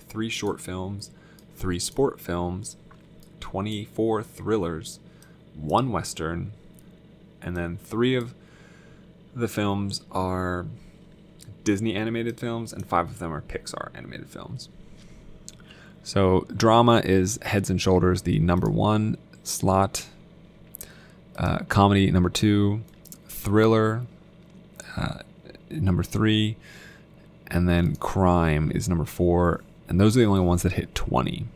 3 0.08 0.28
short 0.28 0.60
films, 0.60 1.10
3 1.56 1.78
sport 1.78 2.20
films, 2.20 2.76
24 3.40 4.22
thrillers, 4.22 4.98
1 5.54 5.92
western, 5.92 6.52
and 7.40 7.56
then 7.56 7.78
3 7.78 8.14
of 8.14 8.34
the 9.36 9.48
films 9.48 10.00
are 10.10 10.66
Disney 11.62 11.94
animated 11.94 12.40
films, 12.40 12.72
and 12.72 12.86
5 12.86 13.10
of 13.10 13.18
them 13.18 13.32
are 13.32 13.42
Pixar 13.42 13.90
animated 13.94 14.28
films. 14.28 14.70
So, 16.02 16.46
drama 16.56 17.02
is 17.04 17.38
Heads 17.42 17.68
and 17.68 17.80
Shoulders, 17.80 18.22
the 18.22 18.38
number 18.38 18.70
one 18.70 19.18
slot. 19.42 20.06
Uh, 21.36 21.58
comedy, 21.68 22.10
number 22.10 22.30
two. 22.30 22.80
Thriller, 23.28 24.02
uh, 24.96 25.18
number 25.70 26.02
three. 26.02 26.56
And 27.48 27.68
then 27.68 27.96
crime 27.96 28.72
is 28.74 28.88
number 28.88 29.04
four. 29.04 29.62
And 29.88 30.00
those 30.00 30.16
are 30.16 30.20
the 30.20 30.26
only 30.26 30.40
ones 30.40 30.62
that 30.62 30.72
hit 30.72 30.94
20. 30.94 31.46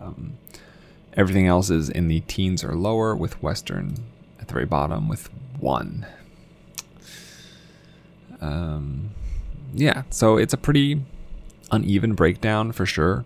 Um, 0.00 0.34
everything 1.14 1.46
else 1.46 1.68
is 1.70 1.90
in 1.90 2.08
the 2.08 2.20
teens 2.20 2.64
or 2.64 2.74
lower, 2.74 3.14
with 3.14 3.42
Western 3.42 3.96
at 4.40 4.48
the 4.48 4.54
very 4.54 4.66
bottom 4.66 5.08
with 5.08 5.28
one. 5.58 6.06
Um, 8.44 9.10
yeah, 9.72 10.02
so 10.10 10.36
it's 10.36 10.52
a 10.52 10.58
pretty 10.58 11.02
uneven 11.70 12.14
breakdown 12.14 12.72
for 12.72 12.86
sure 12.86 13.24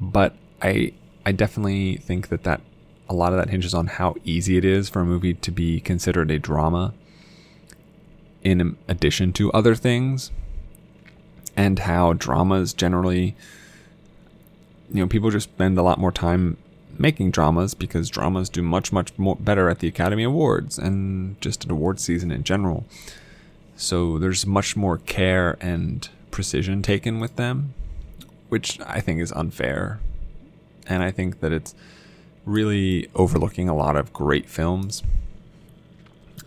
but 0.00 0.34
I 0.62 0.92
I 1.26 1.32
definitely 1.32 1.96
think 1.96 2.28
that 2.28 2.44
that 2.44 2.62
a 3.08 3.14
lot 3.14 3.32
of 3.32 3.38
that 3.38 3.50
hinges 3.50 3.74
on 3.74 3.86
how 3.88 4.14
easy 4.24 4.56
it 4.56 4.64
is 4.64 4.88
for 4.88 5.00
a 5.00 5.04
movie 5.04 5.34
to 5.34 5.50
be 5.50 5.80
considered 5.80 6.30
a 6.30 6.38
drama 6.38 6.94
in 8.42 8.76
addition 8.88 9.32
to 9.34 9.52
other 9.52 9.74
things 9.74 10.30
and 11.56 11.80
how 11.80 12.14
dramas 12.14 12.72
generally 12.72 13.36
you 14.90 15.00
know 15.00 15.06
people 15.06 15.30
just 15.30 15.50
spend 15.50 15.76
a 15.76 15.82
lot 15.82 15.98
more 15.98 16.12
time 16.12 16.56
making 16.98 17.30
dramas 17.30 17.74
because 17.74 18.08
dramas 18.08 18.48
do 18.48 18.62
much 18.62 18.92
much 18.92 19.16
more 19.18 19.36
better 19.36 19.68
at 19.68 19.80
the 19.80 19.88
Academy 19.88 20.22
Awards 20.22 20.78
and 20.78 21.40
just 21.40 21.64
at 21.64 21.70
award 21.70 22.00
season 22.00 22.30
in 22.30 22.44
general. 22.44 22.84
So 23.80 24.18
there's 24.18 24.46
much 24.46 24.76
more 24.76 24.98
care 24.98 25.56
and 25.60 26.08
precision 26.30 26.82
taken 26.82 27.18
with 27.18 27.36
them 27.36 27.74
which 28.50 28.78
I 28.80 29.00
think 29.00 29.20
is 29.20 29.32
unfair. 29.32 30.00
And 30.86 31.02
I 31.02 31.10
think 31.10 31.40
that 31.40 31.52
it's 31.52 31.74
really 32.44 33.08
overlooking 33.14 33.68
a 33.68 33.74
lot 33.74 33.96
of 33.96 34.12
great 34.12 34.48
films. 34.48 35.02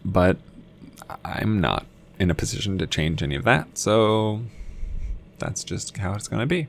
But 0.05 0.37
I'm 1.25 1.59
not 1.59 1.85
in 2.19 2.29
a 2.29 2.35
position 2.35 2.77
to 2.77 2.85
change 2.85 3.23
any 3.23 3.35
of 3.35 3.43
that, 3.45 3.77
so 3.77 4.41
that's 5.39 5.63
just 5.63 5.97
how 5.97 6.13
it's 6.13 6.27
going 6.27 6.41
to 6.41 6.45
be. 6.45 6.67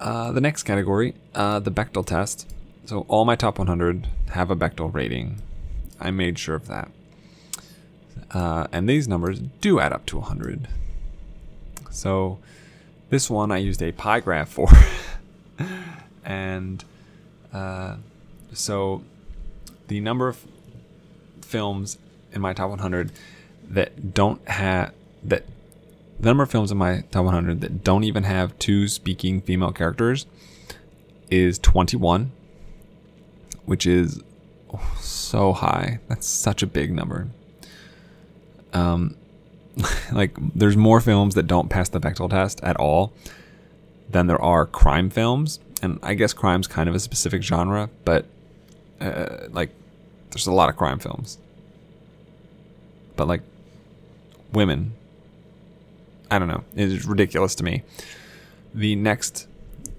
Uh, 0.00 0.32
the 0.32 0.40
next 0.40 0.64
category, 0.64 1.14
uh, 1.34 1.60
the 1.60 1.70
Bechdel 1.70 2.04
test. 2.04 2.52
So 2.86 3.06
all 3.08 3.24
my 3.24 3.36
top 3.36 3.58
100 3.58 4.08
have 4.30 4.50
a 4.50 4.56
Bechdel 4.56 4.92
rating. 4.92 5.42
I 6.00 6.10
made 6.10 6.38
sure 6.38 6.56
of 6.56 6.66
that. 6.66 6.90
Uh, 8.32 8.66
and 8.72 8.88
these 8.88 9.08
numbers 9.08 9.40
do 9.60 9.80
add 9.80 9.92
up 9.92 10.06
to 10.06 10.18
100. 10.18 10.68
So 11.90 12.38
this 13.08 13.28
one 13.28 13.50
I 13.50 13.58
used 13.58 13.82
a 13.82 13.92
pie 13.92 14.20
graph 14.20 14.48
for. 14.48 14.68
and 16.24 16.84
uh, 17.52 17.96
so 18.52 19.02
the 19.88 20.00
number 20.00 20.28
of 20.28 20.44
films 21.42 21.98
in 22.32 22.40
my 22.40 22.52
top 22.52 22.70
100 22.70 23.10
that 23.68 24.14
don't 24.14 24.46
have 24.48 24.92
that 25.24 25.44
the 26.18 26.28
number 26.28 26.42
of 26.42 26.50
films 26.50 26.70
in 26.70 26.78
my 26.78 27.02
top 27.10 27.24
100 27.24 27.60
that 27.60 27.82
don't 27.82 28.04
even 28.04 28.22
have 28.24 28.56
two 28.58 28.86
speaking 28.86 29.40
female 29.40 29.72
characters 29.72 30.26
is 31.30 31.58
21 31.58 32.30
which 33.64 33.86
is 33.86 34.20
so 34.98 35.52
high. 35.52 36.00
That's 36.08 36.26
such 36.26 36.62
a 36.62 36.66
big 36.66 36.92
number. 36.92 37.28
Um, 38.72 39.16
like 40.12 40.36
there's 40.54 40.76
more 40.76 41.00
films 41.00 41.34
that 41.34 41.46
don't 41.46 41.68
pass 41.68 41.88
the 41.88 42.00
Bechdel 42.00 42.30
test 42.30 42.60
at 42.62 42.76
all 42.76 43.12
than 44.08 44.26
there 44.26 44.40
are 44.40 44.66
crime 44.66 45.10
films, 45.10 45.60
and 45.82 45.98
I 46.02 46.14
guess 46.14 46.32
crime's 46.32 46.66
kind 46.66 46.88
of 46.88 46.94
a 46.94 47.00
specific 47.00 47.42
genre, 47.42 47.88
but 48.04 48.26
uh, 49.00 49.48
like 49.50 49.70
there's 50.30 50.46
a 50.46 50.52
lot 50.52 50.68
of 50.68 50.76
crime 50.76 50.98
films. 50.98 51.38
But 53.16 53.28
like 53.28 53.42
women, 54.52 54.94
I 56.30 56.38
don't 56.38 56.48
know. 56.48 56.64
It's 56.74 57.04
ridiculous 57.04 57.54
to 57.56 57.64
me. 57.64 57.82
The 58.74 58.94
next, 58.96 59.46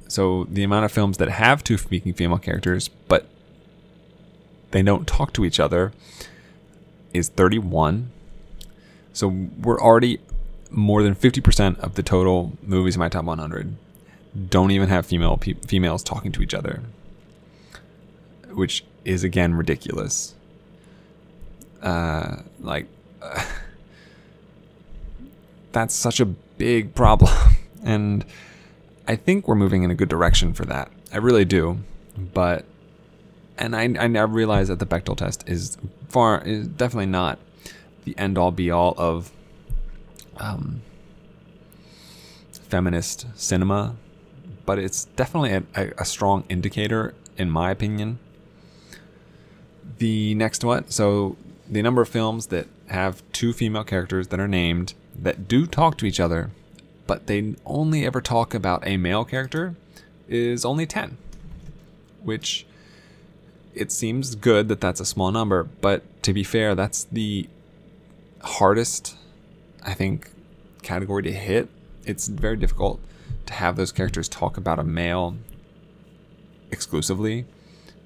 so 0.08 0.46
the 0.50 0.64
amount 0.64 0.86
of 0.86 0.92
films 0.92 1.18
that 1.18 1.30
have 1.30 1.64
two 1.64 1.78
speaking 1.78 2.14
female 2.14 2.38
characters, 2.38 2.88
but 2.88 3.28
they 4.72 4.82
don't 4.82 5.06
talk 5.06 5.34
to 5.34 5.46
each 5.46 5.60
other, 5.60 5.92
is 7.14 7.30
31. 7.30 8.12
So 9.14 9.28
we're 9.62 9.80
already 9.80 10.20
more 10.70 11.04
than 11.04 11.16
50% 11.16 11.80
of 11.80 11.96
the 11.96 12.04
total 12.04 12.54
movies 12.64 12.96
in 12.96 13.00
my 13.00 13.10
top 13.10 13.26
100 13.26 13.76
don't 14.50 14.72
even 14.72 14.90
have 14.90 15.06
female 15.06 15.38
pe- 15.38 15.54
females 15.54 16.04
talking 16.04 16.32
to 16.32 16.42
each 16.42 16.54
other, 16.54 16.82
which 18.52 18.84
is 19.04 19.24
again 19.24 19.54
ridiculous. 19.54 20.36
Uh, 21.82 22.38
like, 22.60 22.88
uh, 23.22 23.44
that's 25.72 25.94
such 25.94 26.20
a 26.20 26.26
big 26.26 26.96
problem, 26.96 27.32
and 27.84 28.26
I 29.08 29.16
think 29.16 29.48
we're 29.48 29.56
moving 29.56 29.84
in 29.84 29.92
a 29.92 29.96
good 29.96 30.10
direction 30.10 30.54
for 30.54 30.66
that. 30.66 30.92
I 31.12 31.18
really 31.18 31.46
do, 31.46 31.80
but 32.18 32.66
and 33.58 33.76
I 33.76 33.94
I 34.02 34.24
realize 34.24 34.70
that 34.70 34.80
the 34.80 34.86
Bechdel 34.86 35.18
test 35.18 35.48
is 35.48 35.78
far 36.08 36.42
is 36.42 36.68
definitely 36.68 37.08
not 37.08 37.40
the 38.04 38.18
end 38.18 38.38
all 38.38 38.52
be 38.52 38.72
all 38.72 38.94
of 38.98 39.32
um, 40.38 40.82
feminist 42.52 43.28
cinema, 43.36 43.96
but 44.66 44.80
it's 44.80 45.06
definitely 45.16 45.52
a, 45.76 45.92
a, 45.98 46.06
strong 46.06 46.44
indicator, 46.50 47.14
in 47.38 47.50
my 47.50 47.70
opinion. 47.70 48.18
The 49.98 50.34
next 50.36 50.64
one, 50.64 50.90
so 50.90 51.36
the 51.70 51.82
number 51.82 52.02
of 52.02 52.10
films 52.10 52.48
that 52.48 52.68
have 52.88 53.24
two 53.34 53.54
female 53.54 53.84
characters 53.84 54.30
that 54.30 54.40
are 54.40 54.48
named 54.48 54.94
that 55.18 55.48
do 55.48 55.68
talk 55.68 55.98
to 55.98 56.06
each 56.06 56.20
other, 56.20 56.52
but 57.08 57.28
they 57.28 57.56
only 57.66 58.06
ever 58.06 58.22
talk 58.22 58.54
about 58.54 58.86
a 58.88 58.98
male 58.98 59.26
character, 59.26 59.76
is 60.28 60.64
only 60.64 60.86
10. 60.86 61.18
Which 62.24 62.66
it 63.74 63.92
seems 63.92 64.36
good 64.36 64.70
that 64.70 64.80
that's 64.82 65.00
a 65.00 65.06
small 65.06 65.32
number, 65.32 65.64
but 65.82 66.04
to 66.24 66.34
be 66.34 66.44
fair, 66.44 66.76
that's 66.76 67.04
the 67.06 67.48
hardest, 68.44 69.16
I 69.84 69.94
think, 69.94 70.32
category 70.82 71.24
to 71.24 71.32
hit. 71.32 71.70
It's 72.06 72.28
very 72.28 72.58
difficult 72.58 73.00
to 73.46 73.54
have 73.54 73.76
those 73.76 73.92
characters 73.92 74.28
talk 74.28 74.58
about 74.58 74.80
a 74.80 74.84
male 74.84 75.36
exclusively. 76.72 77.46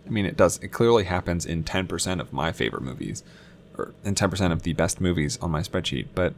I 0.06 0.10
mean, 0.10 0.26
it 0.26 0.38
does. 0.38 0.58
It 0.60 0.70
clearly 0.70 1.06
happens 1.06 1.46
in 1.46 1.64
10% 1.64 2.20
of 2.20 2.32
my 2.32 2.52
favorite 2.52 2.84
movies, 2.84 3.24
or 3.78 3.94
in 4.04 4.16
10% 4.16 4.52
of 4.52 4.64
the 4.64 4.74
best 4.74 5.02
movies 5.02 5.38
on 5.42 5.52
my 5.52 5.62
spreadsheet. 5.62 6.08
But 6.14 6.34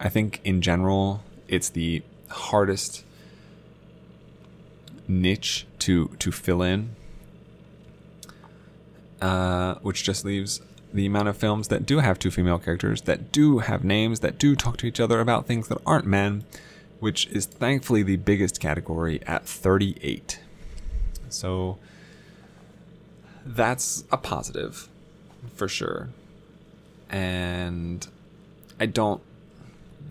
I 0.00 0.08
think 0.08 0.40
in 0.44 0.62
general, 0.62 1.22
it's 1.48 1.68
the 1.68 2.02
hardest 2.28 3.04
niche 5.06 5.66
to 5.78 6.08
to 6.18 6.32
fill 6.32 6.62
in, 6.62 6.96
uh, 9.20 9.74
which 9.76 10.02
just 10.02 10.24
leaves 10.24 10.62
the 10.94 11.06
amount 11.06 11.26
of 11.26 11.36
films 11.36 11.68
that 11.68 11.84
do 11.84 11.98
have 11.98 12.20
two 12.20 12.30
female 12.30 12.58
characters, 12.58 13.02
that 13.02 13.32
do 13.32 13.58
have 13.58 13.82
names, 13.82 14.20
that 14.20 14.38
do 14.38 14.54
talk 14.54 14.76
to 14.76 14.86
each 14.86 15.00
other 15.00 15.20
about 15.20 15.46
things 15.46 15.66
that 15.66 15.78
aren't 15.84 16.06
men, 16.06 16.44
which 17.00 17.26
is 17.26 17.46
thankfully 17.46 18.04
the 18.04 18.16
biggest 18.16 18.60
category 18.60 19.20
at 19.26 19.44
38. 19.44 20.38
So 21.28 21.78
that's 23.44 24.04
a 24.12 24.16
positive 24.16 24.88
for 25.56 25.66
sure. 25.66 26.10
And 27.10 28.06
I 28.78 28.86
don't 28.86 29.20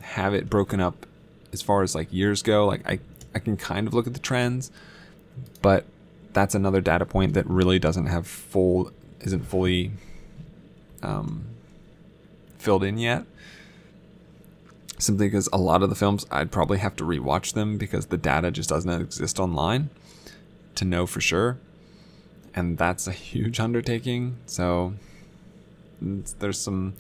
have 0.02 0.34
it 0.34 0.50
broken 0.50 0.82
up 0.82 1.06
as 1.54 1.62
far 1.62 1.82
as 1.82 1.96
like 1.96 2.12
years 2.12 2.42
go. 2.42 2.68
Like 2.68 2.86
I, 2.86 3.00
I 3.34 3.40
can 3.40 3.56
kind 3.56 3.88
of 3.88 3.94
look 3.94 4.06
at 4.06 4.14
the 4.14 4.20
trends, 4.20 4.70
but 5.62 5.86
that's 6.34 6.56
another 6.56 6.82
data 6.82 7.06
point 7.06 7.36
that 7.36 7.48
really 7.48 7.80
doesn't 7.80 8.08
have 8.08 8.28
full 8.28 8.92
isn't 9.22 9.46
fully 9.46 9.92
um, 11.04 11.46
filled 12.58 12.84
in 12.84 12.98
yet. 12.98 13.26
Simply 14.98 15.28
because 15.28 15.50
a 15.52 15.58
lot 15.58 15.84
of 15.84 15.90
the 15.90 15.96
films 15.96 16.26
I'd 16.32 16.52
probably 16.52 16.78
have 16.78 16.96
to 16.96 17.04
rewatch 17.04 17.54
them 17.54 17.78
because 17.78 18.08
the 18.08 18.18
data 18.18 18.52
just 18.52 18.70
doesn't 18.70 18.90
exist 18.90 19.40
online 19.40 19.90
to 20.76 20.86
know 20.86 21.06
for 21.06 21.20
sure. 21.20 21.58
And 22.56 22.78
that's 22.78 23.06
a 23.06 23.12
huge 23.12 23.60
undertaking. 23.60 24.38
So 24.46 24.94
there's 26.02 26.60
some 26.60 26.94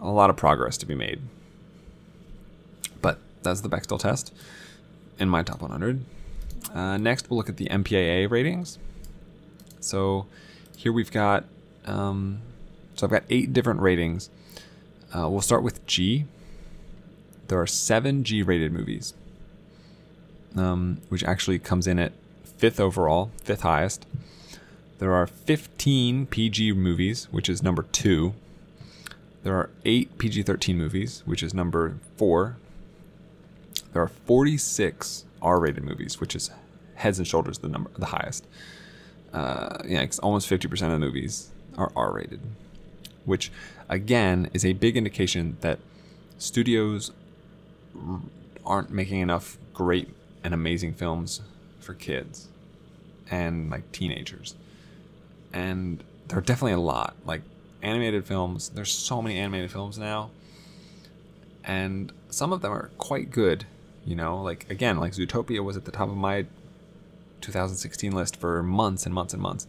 a 0.00 0.10
lot 0.10 0.30
of 0.30 0.36
progress 0.36 0.76
to 0.78 0.86
be 0.86 0.94
made. 0.94 1.20
But 3.00 3.18
that's 3.42 3.60
the 3.60 3.68
Bechdel 3.68 3.98
test 3.98 4.32
in 5.18 5.28
my 5.28 5.42
top 5.42 5.62
100. 5.62 6.04
Uh, 6.74 6.96
next, 6.96 7.30
we'll 7.30 7.36
look 7.36 7.48
at 7.48 7.56
the 7.56 7.66
MPAA 7.66 8.30
ratings. 8.30 8.78
So 9.80 10.26
here 10.76 10.92
we've 10.92 11.10
got 11.10 11.44
um, 11.86 12.40
so 13.00 13.06
I've 13.06 13.10
got 13.10 13.24
eight 13.30 13.54
different 13.54 13.80
ratings. 13.80 14.28
Uh, 15.16 15.26
we'll 15.30 15.40
start 15.40 15.62
with 15.62 15.84
G. 15.86 16.26
There 17.48 17.58
are 17.58 17.66
seven 17.66 18.24
G 18.24 18.42
rated 18.42 18.72
movies, 18.72 19.14
um, 20.54 21.00
which 21.08 21.24
actually 21.24 21.58
comes 21.58 21.86
in 21.86 21.98
at 21.98 22.12
fifth 22.44 22.78
overall, 22.78 23.30
fifth 23.42 23.62
highest. 23.62 24.04
There 24.98 25.14
are 25.14 25.26
15 25.26 26.26
PG 26.26 26.72
movies, 26.74 27.26
which 27.30 27.48
is 27.48 27.62
number 27.62 27.84
two. 27.84 28.34
There 29.44 29.54
are 29.54 29.70
eight 29.86 30.18
PG 30.18 30.42
13 30.42 30.76
movies, 30.76 31.22
which 31.24 31.42
is 31.42 31.54
number 31.54 31.96
four. 32.18 32.58
There 33.94 34.02
are 34.02 34.08
46 34.08 35.24
R 35.40 35.58
rated 35.58 35.84
movies, 35.84 36.20
which 36.20 36.36
is 36.36 36.50
heads 36.96 37.16
and 37.16 37.26
shoulders 37.26 37.56
the 37.60 37.68
number 37.68 37.90
the 37.96 38.06
highest. 38.06 38.46
Uh, 39.32 39.78
yeah, 39.86 40.06
almost 40.22 40.50
50% 40.50 40.70
of 40.70 40.78
the 40.78 40.98
movies 40.98 41.48
are 41.78 41.90
R 41.96 42.12
rated 42.12 42.40
which 43.24 43.50
again 43.88 44.50
is 44.52 44.64
a 44.64 44.72
big 44.72 44.96
indication 44.96 45.56
that 45.60 45.78
studios 46.38 47.12
aren't 48.64 48.90
making 48.90 49.20
enough 49.20 49.58
great 49.74 50.08
and 50.42 50.54
amazing 50.54 50.94
films 50.94 51.40
for 51.80 51.94
kids 51.94 52.48
and 53.30 53.70
like 53.70 53.90
teenagers. 53.92 54.54
And 55.52 56.02
there 56.28 56.38
are 56.38 56.42
definitely 56.42 56.72
a 56.72 56.80
lot. 56.80 57.14
Like 57.24 57.42
animated 57.82 58.24
films, 58.26 58.70
there's 58.70 58.92
so 58.92 59.22
many 59.22 59.38
animated 59.38 59.70
films 59.70 59.98
now. 59.98 60.30
And 61.64 62.12
some 62.30 62.52
of 62.52 62.62
them 62.62 62.72
are 62.72 62.90
quite 62.98 63.30
good, 63.30 63.66
you 64.04 64.14
know, 64.14 64.42
like 64.42 64.68
again, 64.70 64.98
like 64.98 65.12
Zootopia 65.12 65.62
was 65.62 65.76
at 65.76 65.84
the 65.84 65.90
top 65.90 66.08
of 66.08 66.16
my 66.16 66.46
2016 67.40 68.12
list 68.12 68.36
for 68.36 68.62
months 68.62 69.04
and 69.06 69.14
months 69.14 69.34
and 69.34 69.42
months. 69.42 69.66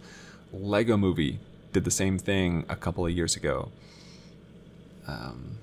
Lego 0.53 0.97
movie 0.97 1.39
did 1.73 1.83
the 1.83 1.91
same 1.91 2.17
thing 2.17 2.65
a 2.69 2.75
couple 2.75 3.05
of 3.05 3.11
years 3.11 3.35
ago. 3.35 3.71
Um, 5.07 5.57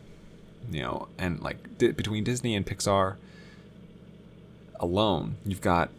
you 0.71 0.83
know, 0.83 1.09
and 1.18 1.40
like 1.40 1.79
di- 1.79 1.92
between 1.92 2.25
Disney 2.25 2.55
and 2.55 2.66
Pixar 2.66 3.16
alone, 4.81 5.37
you've 5.44 5.61
got 5.61 5.90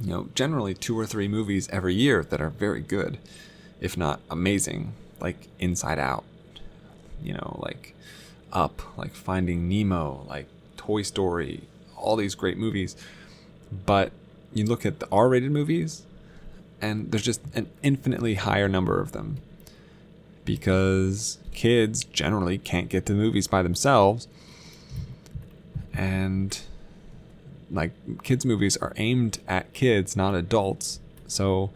you 0.00 0.10
know 0.10 0.28
generally 0.34 0.74
two 0.74 0.98
or 0.98 1.06
three 1.06 1.28
movies 1.28 1.68
every 1.70 1.94
year 1.94 2.24
that 2.24 2.40
are 2.40 2.50
very 2.50 2.80
good, 2.80 3.18
if 3.80 3.96
not 3.96 4.20
amazing, 4.30 4.92
like 5.20 5.48
Inside 5.58 5.98
Out. 5.98 6.24
You 7.22 7.34
know, 7.34 7.58
like 7.62 7.94
Up, 8.52 8.82
like 8.98 9.14
Finding 9.14 9.68
Nemo, 9.68 10.26
like 10.28 10.46
Toy 10.76 11.02
Story, 11.02 11.62
all 11.96 12.16
these 12.16 12.34
great 12.34 12.58
movies. 12.58 12.96
But 13.86 14.12
you 14.52 14.64
look 14.64 14.84
at 14.84 15.00
the 15.00 15.08
R-rated 15.10 15.50
movies, 15.50 16.02
and 16.80 17.10
there's 17.10 17.22
just 17.22 17.40
an 17.54 17.68
infinitely 17.82 18.34
higher 18.34 18.68
number 18.68 19.00
of 19.00 19.12
them. 19.12 19.38
Because 20.44 21.38
kids 21.52 22.04
generally 22.04 22.58
can't 22.58 22.88
get 22.88 23.06
to 23.06 23.14
movies 23.14 23.46
by 23.46 23.62
themselves. 23.62 24.28
And 25.94 26.60
like 27.70 27.92
kids 28.22 28.44
movies 28.44 28.76
are 28.76 28.92
aimed 28.96 29.38
at 29.48 29.72
kids 29.72 30.16
not 30.16 30.34
adults. 30.34 31.00
So 31.26 31.70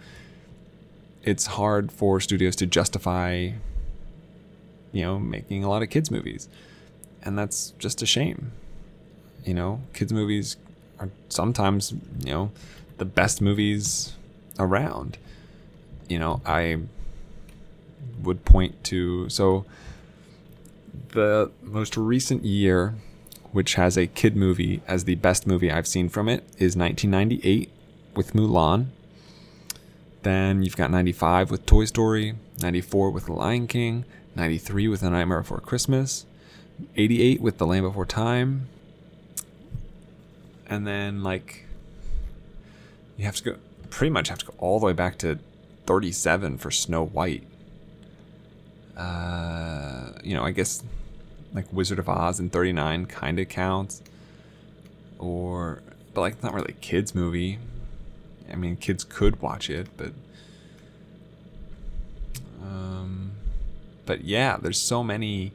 it's 1.22 1.46
hard 1.46 1.90
for 1.90 2.20
studios 2.20 2.56
to 2.56 2.66
justify 2.66 3.50
you 4.92 5.02
know 5.02 5.18
making 5.18 5.64
a 5.64 5.68
lot 5.68 5.82
of 5.82 5.90
kids 5.90 6.10
movies. 6.10 6.48
And 7.22 7.38
that's 7.38 7.72
just 7.78 8.02
a 8.02 8.06
shame. 8.06 8.52
You 9.44 9.54
know 9.54 9.80
kids 9.94 10.12
movies 10.12 10.56
are 11.00 11.10
sometimes 11.28 11.92
you 12.20 12.32
know 12.32 12.50
the 12.98 13.04
best 13.04 13.40
movies 13.40 14.14
around. 14.58 15.18
you 16.08 16.18
know, 16.18 16.40
I 16.46 16.78
would 18.22 18.44
point 18.44 18.82
to 18.84 19.28
so 19.28 19.64
the 21.10 21.50
most 21.62 21.96
recent 21.96 22.44
year 22.44 22.94
which 23.52 23.74
has 23.74 23.96
a 23.96 24.06
kid 24.06 24.36
movie 24.36 24.82
as 24.86 25.04
the 25.04 25.14
best 25.16 25.46
movie 25.46 25.70
I've 25.70 25.86
seen 25.86 26.08
from 26.08 26.28
it 26.28 26.44
is 26.58 26.76
1998 26.76 27.70
with 28.14 28.34
Mulan. 28.34 28.86
Then 30.22 30.62
you've 30.62 30.76
got 30.76 30.90
95 30.90 31.50
with 31.50 31.64
Toy 31.64 31.86
Story, 31.86 32.34
94 32.60 33.10
with 33.10 33.26
The 33.26 33.32
Lion 33.32 33.66
King, 33.66 34.04
93 34.34 34.88
with 34.88 35.02
A 35.02 35.10
Nightmare 35.10 35.40
Before 35.40 35.60
Christmas, 35.60 36.26
88 36.96 37.40
with 37.40 37.58
The 37.58 37.66
Land 37.66 37.84
Before 37.84 38.04
Time, 38.04 38.68
and 40.66 40.86
then 40.86 41.22
like 41.22 41.64
you 43.16 43.24
have 43.24 43.36
to 43.36 43.44
go 43.44 43.56
pretty 43.90 44.10
much 44.10 44.28
have 44.28 44.38
to 44.38 44.46
go 44.46 44.54
all 44.58 44.80
the 44.80 44.86
way 44.86 44.92
back 44.92 45.18
to 45.18 45.38
37 45.86 46.58
for 46.58 46.70
Snow 46.70 47.04
White. 47.04 47.44
Uh, 48.96 50.12
you 50.22 50.34
know, 50.34 50.42
I 50.42 50.50
guess 50.50 50.82
like 51.54 51.72
Wizard 51.72 51.98
of 51.98 52.08
Oz 52.08 52.40
in 52.40 52.50
39 52.50 53.06
kind 53.06 53.38
of 53.38 53.48
counts. 53.48 54.02
Or, 55.18 55.82
but 56.14 56.20
like, 56.20 56.34
it's 56.34 56.42
not 56.42 56.54
really 56.54 56.70
a 56.70 56.80
kids' 56.80 57.14
movie. 57.14 57.58
I 58.50 58.56
mean, 58.56 58.76
kids 58.76 59.04
could 59.04 59.40
watch 59.40 59.70
it, 59.70 59.88
but. 59.96 60.12
Um, 62.62 63.32
but 64.06 64.24
yeah, 64.24 64.56
there's 64.60 64.80
so 64.80 65.02
many. 65.02 65.52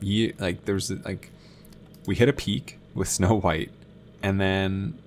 Yeah, 0.00 0.32
like 0.38 0.64
there's 0.64 0.90
like, 0.90 1.30
we 2.06 2.14
hit 2.14 2.28
a 2.28 2.32
peak 2.32 2.78
with 2.94 3.08
Snow 3.08 3.40
White, 3.40 3.70
and 4.22 4.40
then 4.40 4.98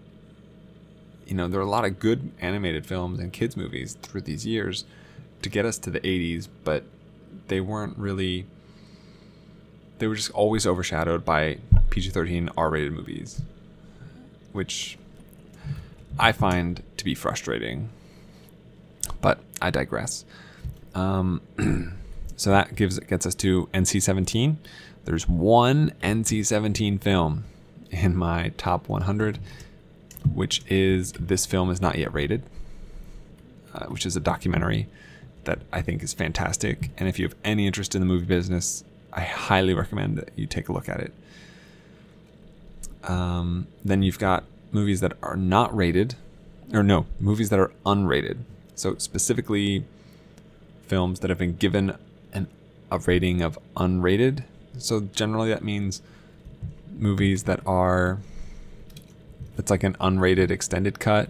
you 1.28 1.36
know, 1.36 1.48
there 1.48 1.60
are 1.60 1.64
a 1.64 1.70
lot 1.70 1.86
of 1.86 2.00
good 2.00 2.32
animated 2.40 2.86
films 2.86 3.20
and 3.20 3.34
kids 3.34 3.58
movies 3.58 3.98
through 4.02 4.22
these 4.22 4.46
years 4.46 4.86
to 5.42 5.50
get 5.50 5.66
us 5.66 5.78
to 5.80 5.90
the 5.90 6.00
80s, 6.00 6.48
but 6.64 6.84
they 7.48 7.60
weren't 7.60 7.98
really 7.98 8.46
they 10.00 10.08
were 10.08 10.16
just 10.16 10.32
always 10.32 10.68
overshadowed 10.68 11.26
by 11.26 11.58
PG-13 11.90 12.52
R-rated 12.56 12.92
movies, 12.92 13.42
which 14.52 14.98
I 16.20 16.32
find 16.32 16.84
to 16.98 17.04
be 17.06 17.16
frustrating. 17.16 17.90
But 19.22 19.40
I 19.62 19.72
digress. 19.72 20.24
Um, 20.94 21.42
so 22.36 22.52
that 22.52 22.76
gives 22.76 23.00
gets 23.00 23.26
us 23.26 23.34
to 23.36 23.68
NC-17. 23.74 24.58
There's 25.06 25.28
one 25.28 25.94
NC-17 26.04 27.02
film 27.02 27.46
in 27.90 28.16
my 28.16 28.52
top 28.58 28.90
100 28.90 29.40
which 30.34 30.64
is 30.70 31.12
This 31.14 31.46
Film 31.46 31.70
Is 31.70 31.82
Not 31.82 31.98
Yet 31.98 32.14
Rated, 32.14 32.44
uh, 33.74 33.86
which 33.86 34.06
is 34.06 34.16
a 34.16 34.20
documentary 34.20 34.88
that 35.46 35.60
I 35.72 35.82
think 35.82 36.04
is 36.04 36.14
fantastic. 36.14 36.92
And 36.98 37.08
if 37.08 37.20
you 37.20 37.26
have 37.26 37.36
any 37.44 37.68
interest 37.68 37.96
in 37.96 38.02
the 38.02 38.06
movie 38.06 38.26
business, 38.26 38.84
I 39.14 39.22
highly 39.22 39.74
recommend 39.74 40.18
that 40.18 40.30
you 40.36 40.46
take 40.46 40.70
a 40.70 40.74
look 40.74 40.90
at 40.90 41.00
it. 41.00 41.14
Um, 43.04 43.68
then 43.84 44.04
you've 44.04 44.20
got 44.20 44.44
movies 44.72 45.00
that 45.00 45.14
are 45.24 45.38
not 45.38 45.76
rated, 45.76 46.16
or 46.74 46.84
no, 46.84 47.06
movies 47.20 47.50
that 47.50 47.60
are 47.60 47.72
unrated. 47.86 48.40
So 48.76 48.96
specifically, 48.98 49.86
films 50.88 51.22
that 51.22 51.30
have 51.30 51.40
been 51.40 51.56
given 51.56 51.98
an, 52.34 52.48
a 52.92 53.00
rating 53.00 53.42
of 53.42 53.58
unrated. 53.76 54.44
So 54.78 55.02
generally, 55.02 55.50
that 55.50 55.64
means 55.64 56.02
movies 56.98 57.44
that 57.44 57.62
are 57.66 58.20
it's 59.58 59.72
like 59.72 59.84
an 59.84 59.96
unrated 59.96 60.52
extended 60.52 61.00
cut 61.00 61.30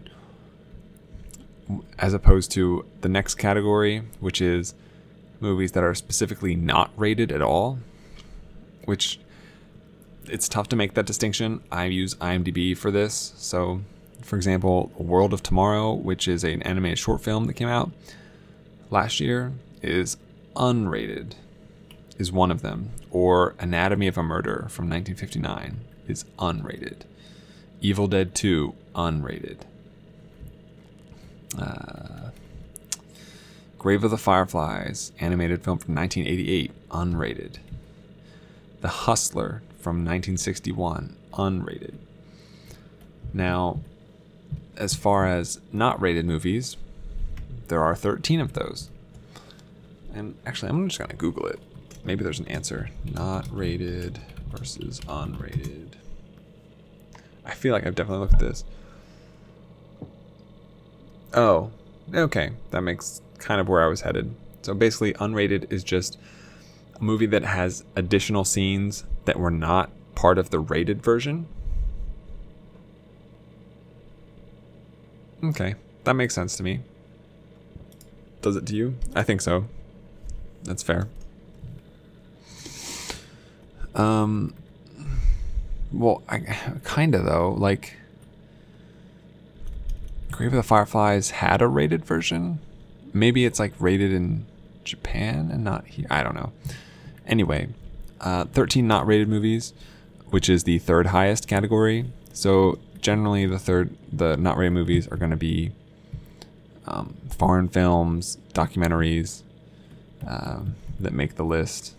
as 1.99 2.13
opposed 2.13 2.51
to 2.51 2.85
the 3.01 3.09
next 3.09 3.35
category 3.35 4.03
which 4.19 4.41
is 4.41 4.73
movies 5.39 5.73
that 5.73 5.83
are 5.83 5.95
specifically 5.95 6.55
not 6.55 6.91
rated 6.97 7.31
at 7.31 7.41
all 7.41 7.79
which 8.85 9.19
it's 10.29 10.49
tough 10.49 10.67
to 10.69 10.75
make 10.75 10.93
that 10.93 11.05
distinction. 11.05 11.61
I 11.71 11.85
use 11.85 12.15
imdb 12.15 12.77
for 12.77 12.91
this. 12.91 13.33
So 13.37 13.81
for 14.21 14.35
example 14.35 14.91
world 14.97 15.33
of 15.33 15.43
tomorrow 15.43 15.93
which 15.93 16.27
is 16.27 16.43
an 16.43 16.61
animated 16.63 16.99
short 16.99 17.21
film 17.21 17.45
that 17.45 17.53
came 17.53 17.67
out 17.67 17.91
last 18.89 19.19
year 19.19 19.53
is 19.81 20.17
unrated 20.55 21.33
is 22.17 22.31
one 22.31 22.51
of 22.51 22.61
them. 22.61 22.91
Or 23.11 23.55
anatomy 23.59 24.07
of 24.07 24.17
a 24.17 24.23
murder 24.23 24.67
from 24.69 24.89
1959 24.89 25.79
is 26.07 26.25
unrated 26.39 27.01
Evil 27.81 28.07
Dead 28.07 28.33
2, 28.33 28.73
unrated. 28.95 29.57
Uh, 31.57 32.31
Grave 33.77 34.03
of 34.03 34.11
the 34.11 34.17
Fireflies, 34.17 35.11
animated 35.19 35.63
film 35.63 35.77
from 35.77 35.95
1988, 35.95 36.71
unrated. 36.89 37.57
The 38.81 38.87
Hustler 38.87 39.61
from 39.79 39.97
1961, 39.97 41.15
unrated. 41.33 41.95
Now, 43.33 43.79
as 44.75 44.95
far 44.95 45.27
as 45.27 45.59
not 45.71 46.01
rated 46.01 46.25
movies, 46.25 46.77
there 47.67 47.83
are 47.83 47.95
13 47.95 48.39
of 48.39 48.53
those. 48.53 48.89
And 50.13 50.35
actually, 50.45 50.69
I'm 50.69 50.87
just 50.87 50.97
going 50.97 51.09
to 51.09 51.15
Google 51.15 51.45
it. 51.45 51.59
Maybe 52.03 52.23
there's 52.23 52.39
an 52.39 52.47
answer. 52.47 52.89
Not 53.05 53.47
rated 53.51 54.19
versus 54.51 54.99
unrated. 55.01 55.96
I 57.47 57.53
feel 57.53 57.73
like 57.73 57.87
I've 57.87 57.95
definitely 57.95 58.19
looked 58.19 58.33
at 58.33 58.39
this. 58.39 58.63
Oh, 61.33 61.71
okay. 62.13 62.51
That 62.71 62.81
makes 62.81 63.21
kind 63.39 63.59
of 63.59 63.67
where 63.67 63.83
I 63.83 63.87
was 63.87 64.01
headed. 64.01 64.35
So 64.61 64.73
basically, 64.73 65.13
unrated 65.13 65.71
is 65.71 65.83
just 65.83 66.19
a 66.99 67.03
movie 67.03 67.25
that 67.27 67.43
has 67.43 67.83
additional 67.95 68.43
scenes 68.43 69.05
that 69.25 69.39
were 69.39 69.51
not 69.51 69.89
part 70.13 70.37
of 70.37 70.49
the 70.49 70.59
rated 70.59 71.01
version. 71.01 71.47
Okay, 75.43 75.75
that 76.03 76.13
makes 76.13 76.33
sense 76.33 76.57
to 76.57 76.63
me. 76.63 76.81
Does 78.41 78.55
it 78.55 78.65
to 78.67 78.75
you? 78.75 78.95
I 79.15 79.23
think 79.23 79.41
so. 79.41 79.65
That's 80.63 80.83
fair. 80.83 81.07
Um, 83.95 84.53
well, 85.91 86.23
I 86.27 86.39
kind 86.83 87.15
of 87.15 87.25
though. 87.25 87.55
Like, 87.57 87.95
Grave 90.31 90.53
of 90.53 90.57
the 90.57 90.63
Fireflies 90.63 91.31
had 91.31 91.61
a 91.61 91.67
rated 91.67 92.05
version. 92.05 92.59
Maybe 93.13 93.45
it's 93.45 93.59
like 93.59 93.73
rated 93.79 94.11
in 94.11 94.45
Japan 94.83 95.49
and 95.51 95.63
not 95.63 95.87
here. 95.87 96.07
I 96.09 96.23
don't 96.23 96.35
know. 96.35 96.51
Anyway, 97.25 97.69
uh, 98.21 98.45
13 98.45 98.87
not 98.87 99.07
rated 99.07 99.27
movies, 99.27 99.73
which 100.29 100.49
is 100.49 100.63
the 100.63 100.79
third 100.79 101.07
highest 101.07 101.47
category. 101.47 102.05
So 102.33 102.79
generally, 103.01 103.45
the 103.45 103.59
third, 103.59 103.95
the 104.11 104.37
not 104.37 104.57
rated 104.57 104.73
movies 104.73 105.07
are 105.07 105.17
going 105.17 105.31
to 105.31 105.37
be 105.37 105.71
um, 106.85 107.15
foreign 107.29 107.67
films, 107.67 108.37
documentaries 108.53 109.43
um, 110.25 110.75
that 110.99 111.13
make 111.13 111.35
the 111.35 111.43
list 111.43 111.95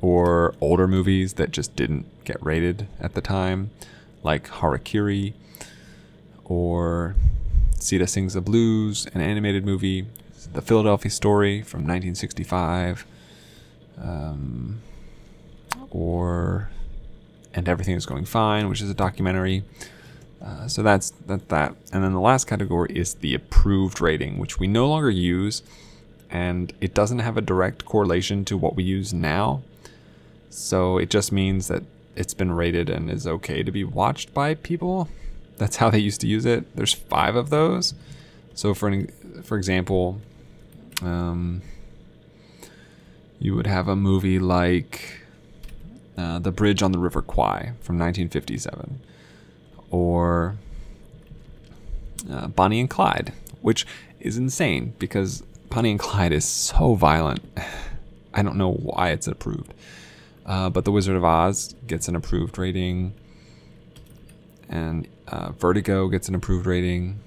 or 0.00 0.54
older 0.60 0.88
movies 0.88 1.34
that 1.34 1.50
just 1.50 1.74
didn't 1.76 2.06
get 2.24 2.42
rated 2.44 2.86
at 3.00 3.14
the 3.14 3.20
time, 3.20 3.70
like 4.22 4.48
Harakiri 4.48 5.34
or 6.44 7.14
Sita 7.78 8.06
Sings 8.06 8.34
the 8.34 8.40
Blues, 8.40 9.06
an 9.14 9.20
animated 9.20 9.64
movie, 9.64 10.06
The 10.52 10.62
Philadelphia 10.62 11.10
Story 11.10 11.62
from 11.62 11.80
1965, 11.80 13.06
um, 14.00 14.80
or 15.90 16.70
And 17.54 17.68
Everything 17.68 17.96
is 17.96 18.06
Going 18.06 18.24
Fine, 18.24 18.68
which 18.68 18.80
is 18.80 18.90
a 18.90 18.94
documentary. 18.94 19.64
Uh, 20.42 20.66
so 20.66 20.82
that's 20.82 21.10
that, 21.26 21.48
that. 21.48 21.74
And 21.92 22.02
then 22.02 22.12
the 22.12 22.20
last 22.20 22.46
category 22.46 22.92
is 22.94 23.14
the 23.14 23.34
approved 23.34 24.00
rating, 24.00 24.38
which 24.38 24.58
we 24.58 24.66
no 24.66 24.88
longer 24.88 25.10
use, 25.10 25.62
and 26.30 26.72
it 26.80 26.94
doesn't 26.94 27.20
have 27.20 27.36
a 27.36 27.40
direct 27.40 27.84
correlation 27.84 28.44
to 28.46 28.56
what 28.56 28.74
we 28.74 28.82
use 28.82 29.12
now. 29.12 29.62
So 30.50 30.98
it 30.98 31.10
just 31.10 31.32
means 31.32 31.68
that 31.68 31.82
it's 32.16 32.34
been 32.34 32.52
rated 32.52 32.90
and 32.90 33.10
is 33.10 33.26
okay 33.26 33.62
to 33.62 33.70
be 33.70 33.84
watched 33.84 34.34
by 34.34 34.54
people. 34.54 35.08
That's 35.58 35.76
how 35.76 35.90
they 35.90 35.98
used 35.98 36.20
to 36.22 36.26
use 36.26 36.44
it. 36.44 36.74
There's 36.76 36.92
five 36.92 37.36
of 37.36 37.50
those. 37.50 37.94
So 38.54 38.74
for 38.74 38.88
an, 38.88 39.10
for 39.42 39.56
example, 39.56 40.20
um, 41.02 41.62
you 43.38 43.54
would 43.54 43.66
have 43.66 43.88
a 43.88 43.96
movie 43.96 44.38
like 44.38 45.20
uh, 46.16 46.38
The 46.38 46.52
Bridge 46.52 46.82
on 46.82 46.92
the 46.92 46.98
River 46.98 47.22
Kwai 47.22 47.72
from 47.80 47.98
1957, 47.98 49.00
or 49.90 50.56
uh, 52.30 52.48
Bonnie 52.48 52.80
and 52.80 52.90
Clyde, 52.90 53.32
which 53.62 53.86
is 54.20 54.36
insane 54.36 54.94
because 54.98 55.42
Bonnie 55.70 55.92
and 55.92 56.00
Clyde 56.00 56.32
is 56.32 56.44
so 56.44 56.94
violent. 56.94 57.42
I 58.34 58.42
don't 58.42 58.56
know 58.56 58.72
why 58.72 59.10
it's 59.10 59.26
approved. 59.26 59.74
Uh, 60.44 60.70
but 60.70 60.84
The 60.84 60.92
Wizard 60.92 61.16
of 61.16 61.24
Oz 61.24 61.74
gets 61.86 62.08
an 62.08 62.16
approved 62.16 62.58
rating, 62.58 63.14
and 64.68 65.06
uh, 65.28 65.52
Vertigo 65.52 66.08
gets 66.08 66.28
an 66.28 66.34
approved 66.34 66.66
rating. 66.66 67.20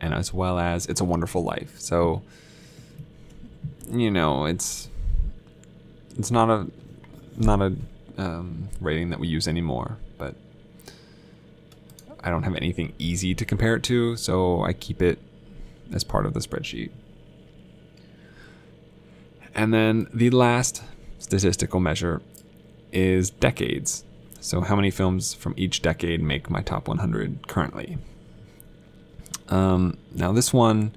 and 0.00 0.14
as 0.14 0.32
well 0.32 0.58
as 0.58 0.86
It's 0.86 1.00
a 1.00 1.04
Wonderful 1.04 1.44
Life. 1.44 1.78
So, 1.78 2.22
you 3.90 4.10
know, 4.10 4.46
it's 4.46 4.88
it's 6.18 6.30
not 6.30 6.50
a 6.50 6.66
not 7.36 7.60
a 7.60 7.76
um, 8.16 8.68
rating 8.80 9.10
that 9.10 9.20
we 9.20 9.28
use 9.28 9.46
anymore, 9.46 9.98
but 10.18 10.34
I 12.22 12.30
don't 12.30 12.42
have 12.42 12.56
anything 12.56 12.92
easy 12.98 13.34
to 13.34 13.44
compare 13.44 13.76
it 13.76 13.82
to, 13.84 14.16
so 14.16 14.62
I 14.62 14.72
keep 14.72 15.00
it 15.02 15.18
as 15.92 16.04
part 16.04 16.26
of 16.26 16.34
the 16.34 16.40
spreadsheet. 16.40 16.90
And 19.60 19.74
then 19.74 20.08
the 20.14 20.30
last 20.30 20.82
statistical 21.18 21.80
measure 21.80 22.22
is 22.92 23.28
decades. 23.28 24.04
So, 24.40 24.62
how 24.62 24.74
many 24.74 24.90
films 24.90 25.34
from 25.34 25.52
each 25.58 25.82
decade 25.82 26.22
make 26.22 26.48
my 26.48 26.62
top 26.62 26.88
100 26.88 27.46
currently? 27.46 27.98
Um, 29.50 29.98
now, 30.14 30.32
this 30.32 30.50
one 30.50 30.92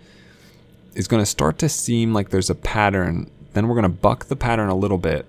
is 0.95 1.09
going 1.09 1.21
to 1.21 1.25
start 1.25 1.57
to 1.57 1.67
seem 1.67 2.13
like 2.13 2.29
there's 2.29 2.49
a 2.49 2.55
pattern. 2.55 3.29
Then 3.51 3.67
we're 3.67 3.75
going 3.75 3.83
to 3.83 3.89
buck 3.89 4.27
the 4.27 4.37
pattern 4.37 4.69
a 4.69 4.75
little 4.75 4.97
bit 4.97 5.25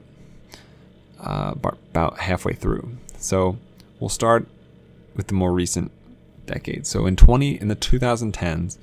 uh, 1.18 1.55
about 1.57 2.20
halfway 2.20 2.53
through. 2.53 2.89
So, 3.18 3.57
we'll 3.99 4.11
start 4.11 4.47
with 5.16 5.26
the 5.26 5.35
more 5.35 5.53
recent 5.53 5.91
decades. 6.47 6.89
So, 6.89 7.05
in 7.05 7.16
20 7.16 7.61
in 7.61 7.66
the 7.66 7.74
2010s, 7.74 8.78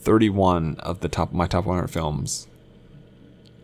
31 0.00 0.78
of 0.80 0.98
the 0.98 1.08
top 1.08 1.32
my 1.32 1.46
top 1.46 1.64
100 1.64 1.86
films 1.86 2.48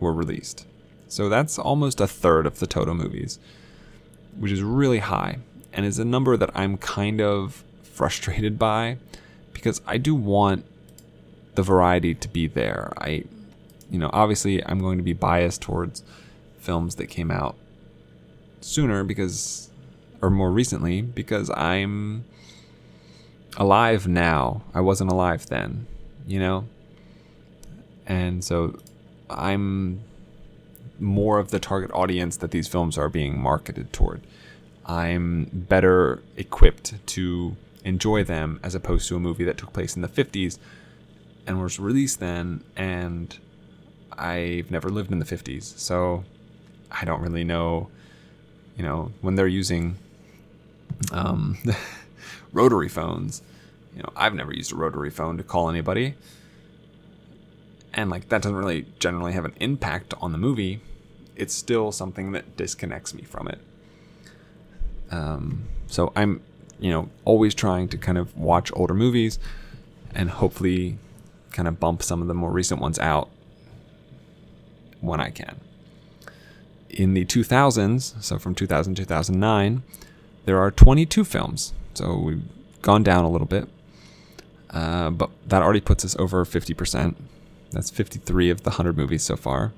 were 0.03 0.13
released. 0.13 0.65
So 1.07 1.29
that's 1.29 1.57
almost 1.57 1.99
a 2.01 2.07
third 2.07 2.45
of 2.45 2.59
the 2.59 2.67
Toto 2.67 2.93
movies, 2.93 3.39
which 4.37 4.51
is 4.51 4.61
really 4.61 4.99
high 4.99 5.39
and 5.71 5.85
is 5.85 5.99
a 5.99 6.05
number 6.05 6.37
that 6.37 6.51
I'm 6.53 6.77
kind 6.77 7.21
of 7.21 7.63
frustrated 7.81 8.59
by 8.59 8.97
because 9.53 9.81
I 9.85 9.97
do 9.97 10.15
want 10.15 10.65
the 11.55 11.63
variety 11.63 12.15
to 12.15 12.27
be 12.27 12.47
there. 12.47 12.93
I 12.97 13.25
you 13.89 13.99
know, 13.99 14.09
obviously 14.11 14.65
I'm 14.65 14.79
going 14.79 14.97
to 14.97 15.03
be 15.03 15.13
biased 15.13 15.61
towards 15.61 16.03
films 16.57 16.95
that 16.95 17.07
came 17.07 17.29
out 17.29 17.55
sooner 18.61 19.03
because 19.03 19.69
or 20.21 20.29
more 20.29 20.49
recently 20.49 21.01
because 21.01 21.51
I'm 21.51 22.25
alive 23.57 24.07
now. 24.07 24.63
I 24.73 24.79
wasn't 24.79 25.11
alive 25.11 25.45
then, 25.47 25.85
you 26.25 26.39
know? 26.39 26.65
And 28.07 28.43
so 28.43 28.79
I'm 29.29 30.01
more 30.99 31.39
of 31.39 31.51
the 31.51 31.59
target 31.59 31.91
audience 31.93 32.37
that 32.37 32.51
these 32.51 32.67
films 32.67 32.97
are 32.97 33.09
being 33.09 33.39
marketed 33.39 33.91
toward. 33.93 34.21
I'm 34.85 35.49
better 35.51 36.21
equipped 36.37 36.93
to 37.07 37.55
enjoy 37.83 38.23
them 38.23 38.59
as 38.63 38.75
opposed 38.75 39.07
to 39.09 39.15
a 39.15 39.19
movie 39.19 39.43
that 39.43 39.57
took 39.57 39.73
place 39.73 39.95
in 39.95 40.01
the 40.01 40.07
50s 40.07 40.57
and 41.45 41.61
was 41.61 41.79
released 41.79 42.19
then 42.19 42.63
and 42.75 43.37
I've 44.17 44.71
never 44.71 44.89
lived 44.89 45.11
in 45.11 45.19
the 45.19 45.25
50s. 45.25 45.77
So 45.77 46.23
I 46.91 47.05
don't 47.05 47.21
really 47.21 47.43
know, 47.43 47.89
you 48.77 48.83
know, 48.83 49.11
when 49.21 49.35
they're 49.35 49.47
using 49.47 49.97
um, 51.11 51.57
rotary 52.53 52.89
phones. 52.89 53.41
You 53.95 54.03
know, 54.03 54.09
I've 54.15 54.33
never 54.33 54.53
used 54.53 54.71
a 54.71 54.75
rotary 54.75 55.09
phone 55.09 55.37
to 55.37 55.43
call 55.43 55.69
anybody 55.69 56.15
and 57.93 58.09
like 58.09 58.29
that 58.29 58.41
doesn't 58.41 58.57
really 58.57 58.85
generally 58.99 59.33
have 59.33 59.45
an 59.45 59.53
impact 59.59 60.13
on 60.19 60.31
the 60.31 60.37
movie, 60.37 60.81
it's 61.35 61.53
still 61.53 61.91
something 61.91 62.31
that 62.31 62.57
disconnects 62.57 63.13
me 63.13 63.23
from 63.23 63.47
it. 63.47 63.59
Um, 65.11 65.67
so 65.87 66.11
I'm, 66.15 66.41
you 66.79 66.89
know, 66.91 67.09
always 67.25 67.53
trying 67.53 67.87
to 67.89 67.97
kind 67.97 68.17
of 68.17 68.35
watch 68.35 68.71
older 68.75 68.93
movies 68.93 69.37
and 70.13 70.29
hopefully 70.29 70.97
kind 71.51 71.67
of 71.67 71.79
bump 71.79 72.01
some 72.01 72.21
of 72.21 72.27
the 72.27 72.33
more 72.33 72.51
recent 72.51 72.81
ones 72.81 72.97
out 72.99 73.29
when 75.01 75.19
I 75.19 75.29
can. 75.29 75.59
In 76.89 77.13
the 77.13 77.25
2000s, 77.25 78.21
so 78.23 78.37
from 78.37 78.55
2000 78.55 78.95
to 78.95 79.01
2009, 79.03 79.83
there 80.45 80.59
are 80.59 80.71
22 80.71 81.23
films. 81.23 81.73
So 81.93 82.17
we've 82.17 82.43
gone 82.81 83.03
down 83.03 83.23
a 83.23 83.29
little 83.29 83.47
bit, 83.47 83.67
uh, 84.69 85.09
but 85.09 85.29
that 85.47 85.61
already 85.61 85.81
puts 85.81 86.03
us 86.03 86.15
over 86.17 86.43
50%. 86.45 87.15
That's 87.73 87.89
53 87.89 88.49
of 88.49 88.63
the 88.63 88.69
100 88.71 88.95
movies 88.95 89.23
so 89.23 89.35
far. 89.35 89.73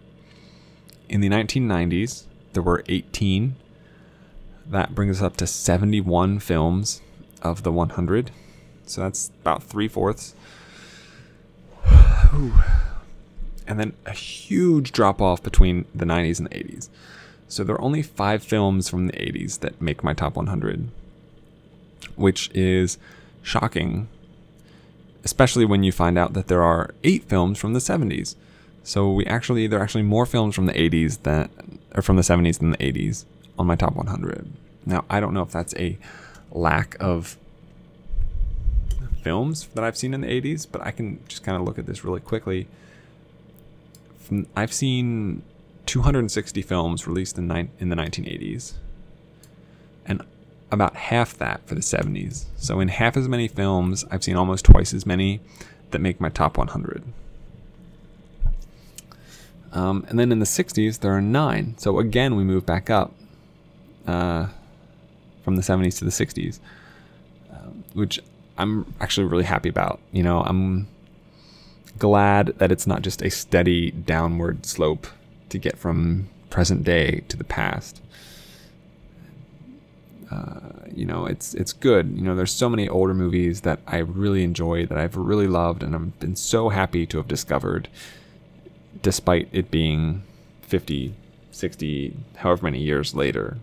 In 1.08 1.22
the 1.22 1.30
1990s, 1.30 2.26
there 2.54 2.64
were 2.64 2.84
18. 2.88 3.56
That 4.68 4.93
brings 4.93 5.22
us 5.22 5.26
up 5.26 5.38
to 5.38 5.48
71 5.48 6.39
films 6.39 7.02
of 7.41 7.64
the 7.64 7.72
100. 7.72 8.32
So 8.86 9.02
that's 9.02 9.32
about 9.41 9.64
three 9.64 9.88
fourths. 9.88 10.36
and 13.68 13.80
then 13.80 13.93
a 14.06 14.12
huge 14.12 14.91
drop 14.91 15.22
off 15.22 15.41
between 15.41 15.86
the 15.93 16.06
90s 16.06 16.39
and 16.39 16.48
the 16.48 16.56
80s. 16.56 16.89
So 17.48 17.64
there 17.64 17.76
are 17.76 17.82
only 17.82 18.02
five 18.02 18.43
films 18.43 18.89
from 18.89 19.08
the 19.08 19.14
80s 19.14 19.60
that 19.60 19.82
make 19.82 20.04
my 20.04 20.14
top 20.14 20.36
100, 20.36 20.89
which 22.16 22.50
is 22.54 22.98
shocking 23.41 24.10
especially 25.26 25.66
when 25.66 25.84
you 25.84 25.92
find 25.92 26.18
out 26.18 26.34
that 26.34 26.48
there 26.48 26.64
are 26.64 26.92
eight 27.04 27.24
films 27.24 27.58
from 27.58 27.74
the 27.74 27.80
70s. 27.80 28.36
So 28.84 29.12
we 29.12 29.26
actually 29.26 29.66
there 29.68 29.80
are 29.80 29.84
actually 29.84 30.04
more 30.04 30.28
films 30.28 30.56
from 30.56 30.68
the 30.68 30.74
80s 30.74 31.24
than 31.24 31.50
or 31.96 32.02
from 32.04 32.16
the 32.16 32.22
70s 32.22 32.60
than 32.60 32.70
the 32.70 32.78
80s 32.78 33.26
on 33.58 33.66
my 33.66 33.76
top 33.76 33.96
100. 33.96 34.48
Now 34.86 35.04
I 35.10 35.20
don't 35.20 35.34
know 35.34 35.42
if 35.42 35.52
that's 35.52 35.76
a 35.76 35.98
lack 36.52 36.96
of 37.00 37.38
films 39.24 39.68
that 39.74 39.84
I've 39.84 39.98
seen 39.98 40.14
in 40.14 40.22
the 40.22 40.28
80s, 40.28 40.68
but 40.72 40.86
I 40.86 40.92
can 40.92 41.20
just 41.28 41.44
kind 41.44 41.58
of 41.58 41.64
look 41.64 41.80
at 41.80 41.88
this 41.88 42.06
really 42.06 42.20
quickly. 42.20 42.68
I've 44.56 44.72
seen 44.74 45.42
260 45.88 46.62
films 46.62 47.08
released 47.08 47.38
in, 47.38 47.48
ni- 47.48 47.70
in 47.80 47.90
the 47.90 47.96
1980s, 47.96 48.74
and 50.06 50.22
about 50.72 50.95
half 50.95 51.38
that 51.38 51.66
for 51.68 51.76
the 51.76 51.82
70s. 51.82 52.45
So 52.57 52.80
in 52.80 52.88
half 52.88 53.16
as 53.16 53.28
many 53.28 53.47
films, 53.47 54.03
I've 54.11 54.24
seen 54.24 54.36
almost 54.36 54.66
twice 54.66 54.93
as 54.93 55.05
many 55.05 55.39
that 55.91 55.99
make 55.99 56.20
my 56.20 56.30
top 56.30 56.57
100. 56.57 57.03
Um, 59.72 60.05
and 60.09 60.18
then 60.18 60.32
in 60.32 60.39
the 60.39 60.45
60s, 60.45 60.99
there 60.99 61.13
are 61.13 61.22
nine. 61.22 61.76
So 61.78 61.99
again, 61.99 62.36
we 62.36 62.43
move 62.43 62.66
back 62.66 62.89
up 62.89 63.13
uh, 64.07 64.47
from 65.43 65.57
the 65.57 65.61
70s 65.61 65.99
to 65.99 66.05
the 66.05 66.11
60s, 66.11 66.59
uh, 67.51 67.55
which 67.93 68.20
I'm 68.57 68.93
actually 69.01 69.28
really 69.28 69.43
happy 69.43 69.70
about. 69.70 69.99
You 70.11 70.24
know, 70.24 70.41
I'm 70.41 70.88
glad 71.99 72.47
that 72.57 72.72
it's 72.72 72.88
not 72.88 73.01
just 73.01 73.22
a 73.22 73.30
steady 73.30 73.91
downward 73.91 74.66
slope 74.66 75.07
to 75.49 75.57
get 75.57 75.78
from 75.78 76.30
present 76.49 76.84
day 76.84 77.24
to 77.28 77.38
the 77.38 77.43
past. 77.43 78.01
Uh, 80.32 80.60
you 80.94 81.06
know, 81.06 81.26
it's 81.26 81.54
it's 81.54 81.74
good. 81.74 82.12
You 82.16 82.24
know, 82.24 82.36
there's 82.36 82.54
so 82.54 82.70
many 82.70 82.90
older 82.90 83.14
movies 83.14 83.62
that 83.62 83.80
I 83.86 84.00
really 84.00 84.44
enjoy 84.44 84.86
that 84.88 84.98
I've 84.98 85.16
really 85.16 85.48
loved, 85.48 85.84
and 85.84 85.96
I've 85.96 86.20
been 86.20 86.36
so 86.36 86.70
happy 86.70 87.06
to 87.08 87.18
have 87.18 87.28
discovered, 87.28 87.88
despite 89.02 89.50
it 89.52 89.70
being 89.70 90.24
50, 90.64 91.14
60, 91.52 92.16
however 92.38 92.66
many 92.66 92.82
years 92.82 93.14
later 93.14 93.58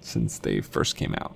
since 0.00 0.38
they 0.38 0.60
first 0.60 0.96
came 0.96 1.14
out. 1.18 1.34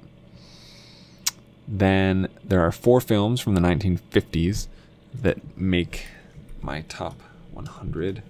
Then 1.66 2.28
there 2.42 2.60
are 2.60 2.72
four 2.72 3.00
films 3.00 3.40
from 3.40 3.54
the 3.54 3.60
1950s 3.60 4.68
that 5.14 5.56
make 5.56 6.06
my 6.60 6.82
top 6.82 7.20
100, 7.52 8.22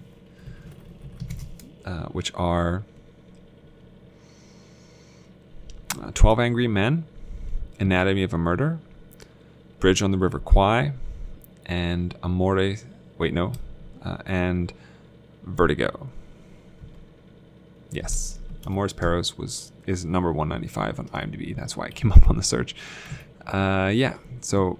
uh, 1.85 2.05
which 2.07 2.31
are 2.35 2.83
uh, 6.01 6.11
12 6.13 6.39
Angry 6.39 6.67
Men, 6.67 7.05
Anatomy 7.79 8.23
of 8.23 8.33
a 8.33 8.37
Murder, 8.37 8.79
Bridge 9.79 10.01
on 10.01 10.11
the 10.11 10.17
River 10.17 10.39
Kwai, 10.39 10.93
and 11.65 12.15
Amore. 12.23 12.75
Wait, 13.17 13.33
no. 13.33 13.53
Uh, 14.03 14.17
and 14.25 14.73
Vertigo. 15.43 16.07
Yes. 17.91 18.39
Amores 18.65 18.93
Perros 18.93 19.37
was 19.37 19.71
is 19.85 20.05
number 20.05 20.31
195 20.31 20.99
on 20.99 21.07
IMDb. 21.09 21.55
That's 21.55 21.77
why 21.77 21.85
it 21.85 21.95
came 21.95 22.11
up 22.11 22.29
on 22.29 22.37
the 22.37 22.43
search. 22.43 22.75
Uh, 23.45 23.91
yeah, 23.93 24.17
so 24.41 24.79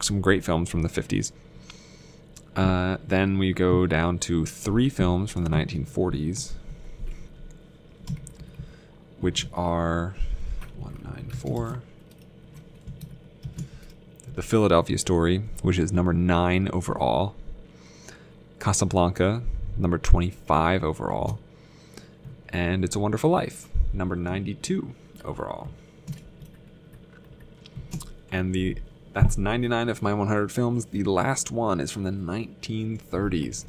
some 0.00 0.20
great 0.20 0.44
films 0.44 0.70
from 0.70 0.82
the 0.82 0.88
50s. 0.88 1.32
Uh, 2.56 2.98
then 3.06 3.38
we 3.38 3.52
go 3.52 3.86
down 3.86 4.18
to 4.18 4.44
three 4.44 4.88
films 4.88 5.30
from 5.30 5.44
the 5.44 5.50
1940s, 5.50 6.52
which 9.20 9.46
are 9.54 10.14
194. 10.82 11.82
The 14.34 14.42
Philadelphia 14.42 14.98
Story, 14.98 15.42
which 15.62 15.78
is 15.78 15.92
number 15.92 16.12
9 16.12 16.68
overall. 16.72 17.34
Casablanca, 18.58 19.42
number 19.76 19.98
25 19.98 20.84
overall. 20.84 21.38
And 22.48 22.84
It's 22.84 22.96
a 22.96 22.98
Wonderful 22.98 23.30
Life, 23.30 23.68
number 23.92 24.16
92 24.16 24.94
overall. 25.24 25.68
And 28.30 28.54
the 28.54 28.78
That's 29.12 29.36
99 29.36 29.90
of 29.90 30.00
my 30.00 30.14
100 30.14 30.50
films. 30.50 30.86
The 30.86 31.04
last 31.04 31.50
one 31.50 31.80
is 31.80 31.90
from 31.90 32.04
the 32.04 32.10
1930s. 32.10 33.66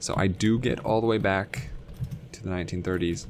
So 0.00 0.14
I 0.16 0.26
do 0.26 0.58
get 0.58 0.80
all 0.80 1.00
the 1.00 1.06
way 1.06 1.18
back 1.18 1.68
to 2.32 2.42
the 2.42 2.50
1930s 2.50 3.26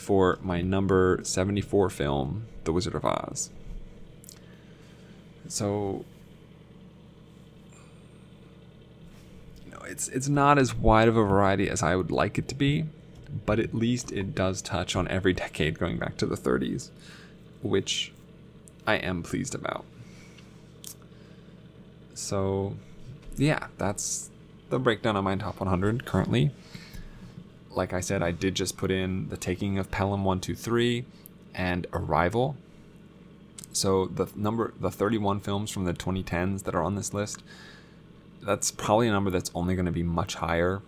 for 0.00 0.38
my 0.42 0.62
number 0.62 1.20
74 1.22 1.90
film, 1.90 2.46
The 2.64 2.72
Wizard 2.72 2.94
of 2.94 3.04
Oz. 3.04 3.50
So 5.48 6.04
you 9.64 9.72
know, 9.72 9.80
it's 9.82 10.08
it's 10.08 10.28
not 10.28 10.58
as 10.58 10.74
wide 10.74 11.08
of 11.08 11.16
a 11.16 11.24
variety 11.24 11.68
as 11.68 11.82
I 11.82 11.96
would 11.96 12.10
like 12.10 12.38
it 12.38 12.48
to 12.48 12.54
be, 12.54 12.86
but 13.44 13.60
at 13.60 13.74
least 13.74 14.10
it 14.10 14.34
does 14.34 14.62
touch 14.62 14.96
on 14.96 15.06
every 15.08 15.34
decade 15.34 15.78
going 15.78 15.98
back 15.98 16.16
to 16.16 16.26
the 16.26 16.36
30s, 16.36 16.88
which 17.62 18.12
I 18.86 18.94
am 18.94 19.22
pleased 19.22 19.54
about. 19.54 19.84
So, 22.14 22.74
yeah, 23.36 23.66
that's 23.76 24.30
the 24.70 24.78
breakdown 24.78 25.16
of 25.16 25.24
my 25.24 25.36
top 25.36 25.60
100 25.60 26.04
currently. 26.04 26.52
Like 27.70 27.92
I 27.92 28.00
said, 28.00 28.22
I 28.22 28.32
did 28.32 28.54
just 28.54 28.76
put 28.76 28.90
in 28.90 29.28
The 29.28 29.36
Taking 29.36 29.78
of 29.78 29.90
Pelham 29.90 30.24
123 30.24 31.04
and 31.54 31.86
Arrival. 31.92 32.56
So 33.72 34.06
the 34.06 34.26
number 34.34 34.74
the 34.80 34.90
31 34.90 35.40
films 35.40 35.70
from 35.70 35.84
the 35.84 35.94
2010s 35.94 36.64
that 36.64 36.74
are 36.74 36.82
on 36.82 36.96
this 36.96 37.14
list, 37.14 37.42
that's 38.42 38.70
probably 38.70 39.06
a 39.06 39.12
number 39.12 39.30
that's 39.30 39.50
only 39.54 39.74
going 39.76 39.86
to 39.86 39.92
be 39.92 40.02
much 40.02 40.34
higher 40.34 40.82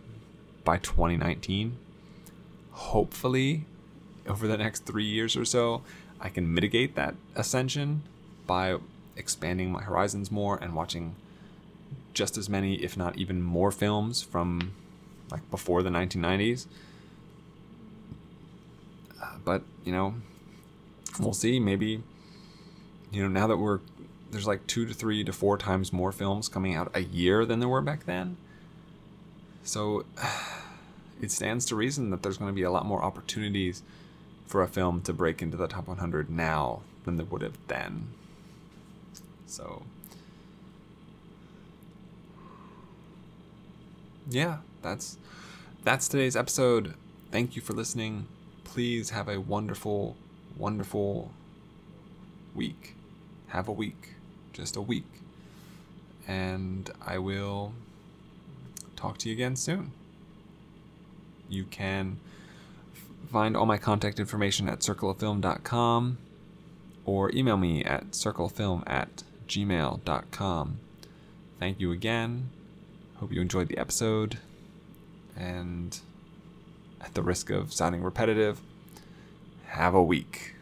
by 0.64 0.78
2019. 0.78 1.76
Hopefully, 2.72 3.64
over 4.26 4.48
the 4.48 4.56
next 4.56 4.84
3 4.84 5.04
years 5.04 5.36
or 5.36 5.44
so, 5.44 5.82
I 6.20 6.28
can 6.28 6.52
mitigate 6.52 6.94
that 6.96 7.14
ascension 7.36 8.02
by 8.46 8.78
expanding 9.16 9.70
my 9.70 9.82
horizons 9.82 10.32
more 10.32 10.56
and 10.56 10.74
watching 10.74 11.14
just 12.14 12.36
as 12.36 12.48
many, 12.48 12.74
if 12.76 12.96
not 12.96 13.16
even 13.16 13.42
more, 13.42 13.70
films 13.70 14.22
from 14.22 14.72
like 15.32 15.50
before 15.50 15.82
the 15.82 15.90
1990s. 15.90 16.66
Uh, 19.20 19.36
but 19.44 19.62
you 19.84 19.92
know, 19.92 20.14
we'll 21.18 21.32
see. 21.32 21.58
Maybe 21.58 22.02
you 23.10 23.22
know 23.22 23.28
now 23.28 23.46
that 23.46 23.56
we're 23.56 23.80
there's 24.30 24.46
like 24.46 24.66
two 24.66 24.86
to 24.86 24.94
three 24.94 25.24
to 25.24 25.32
four 25.32 25.58
times 25.58 25.92
more 25.92 26.12
films 26.12 26.48
coming 26.48 26.74
out 26.74 26.90
a 26.94 27.00
year 27.00 27.44
than 27.44 27.60
there 27.60 27.68
were 27.68 27.82
back 27.82 28.06
then. 28.06 28.36
So 29.62 30.04
it 31.20 31.30
stands 31.30 31.64
to 31.66 31.76
reason 31.76 32.10
that 32.10 32.22
there's 32.22 32.38
going 32.38 32.50
to 32.50 32.54
be 32.54 32.62
a 32.62 32.70
lot 32.70 32.86
more 32.86 33.02
opportunities 33.02 33.82
for 34.46 34.62
a 34.62 34.68
film 34.68 35.00
to 35.02 35.12
break 35.12 35.40
into 35.40 35.56
the 35.56 35.66
top 35.66 35.88
100 35.88 36.28
now 36.30 36.80
than 37.04 37.16
there 37.16 37.26
would 37.26 37.42
have 37.42 37.56
then. 37.68 38.08
So 39.46 39.82
yeah, 44.28 44.58
that's 44.82 45.18
that's 45.84 46.08
today's 46.08 46.36
episode. 46.36 46.94
Thank 47.30 47.56
you 47.56 47.62
for 47.62 47.72
listening. 47.72 48.26
Please 48.64 49.10
have 49.10 49.28
a 49.28 49.40
wonderful, 49.40 50.16
wonderful 50.56 51.32
week. 52.54 52.94
Have 53.48 53.68
a 53.68 53.72
week. 53.72 54.14
Just 54.52 54.76
a 54.76 54.80
week. 54.80 55.06
And 56.28 56.90
I 57.04 57.18
will 57.18 57.72
talk 58.96 59.18
to 59.18 59.28
you 59.28 59.34
again 59.34 59.56
soon. 59.56 59.92
You 61.48 61.64
can 61.64 62.18
find 63.30 63.56
all 63.56 63.66
my 63.66 63.78
contact 63.78 64.20
information 64.20 64.68
at 64.68 64.80
circleoffilm.com 64.80 66.18
or 67.04 67.30
email 67.34 67.56
me 67.56 67.84
at 67.84 68.12
circlefilm 68.12 68.82
at 68.86 69.22
gmail.com. 69.48 70.78
Thank 71.58 71.80
you 71.80 71.92
again. 71.92 72.50
Hope 73.16 73.32
you 73.32 73.40
enjoyed 73.40 73.68
the 73.68 73.78
episode. 73.78 74.38
And 75.36 75.98
at 77.00 77.14
the 77.14 77.22
risk 77.22 77.50
of 77.50 77.72
sounding 77.72 78.02
repetitive, 78.02 78.60
have 79.66 79.94
a 79.94 80.02
week. 80.02 80.54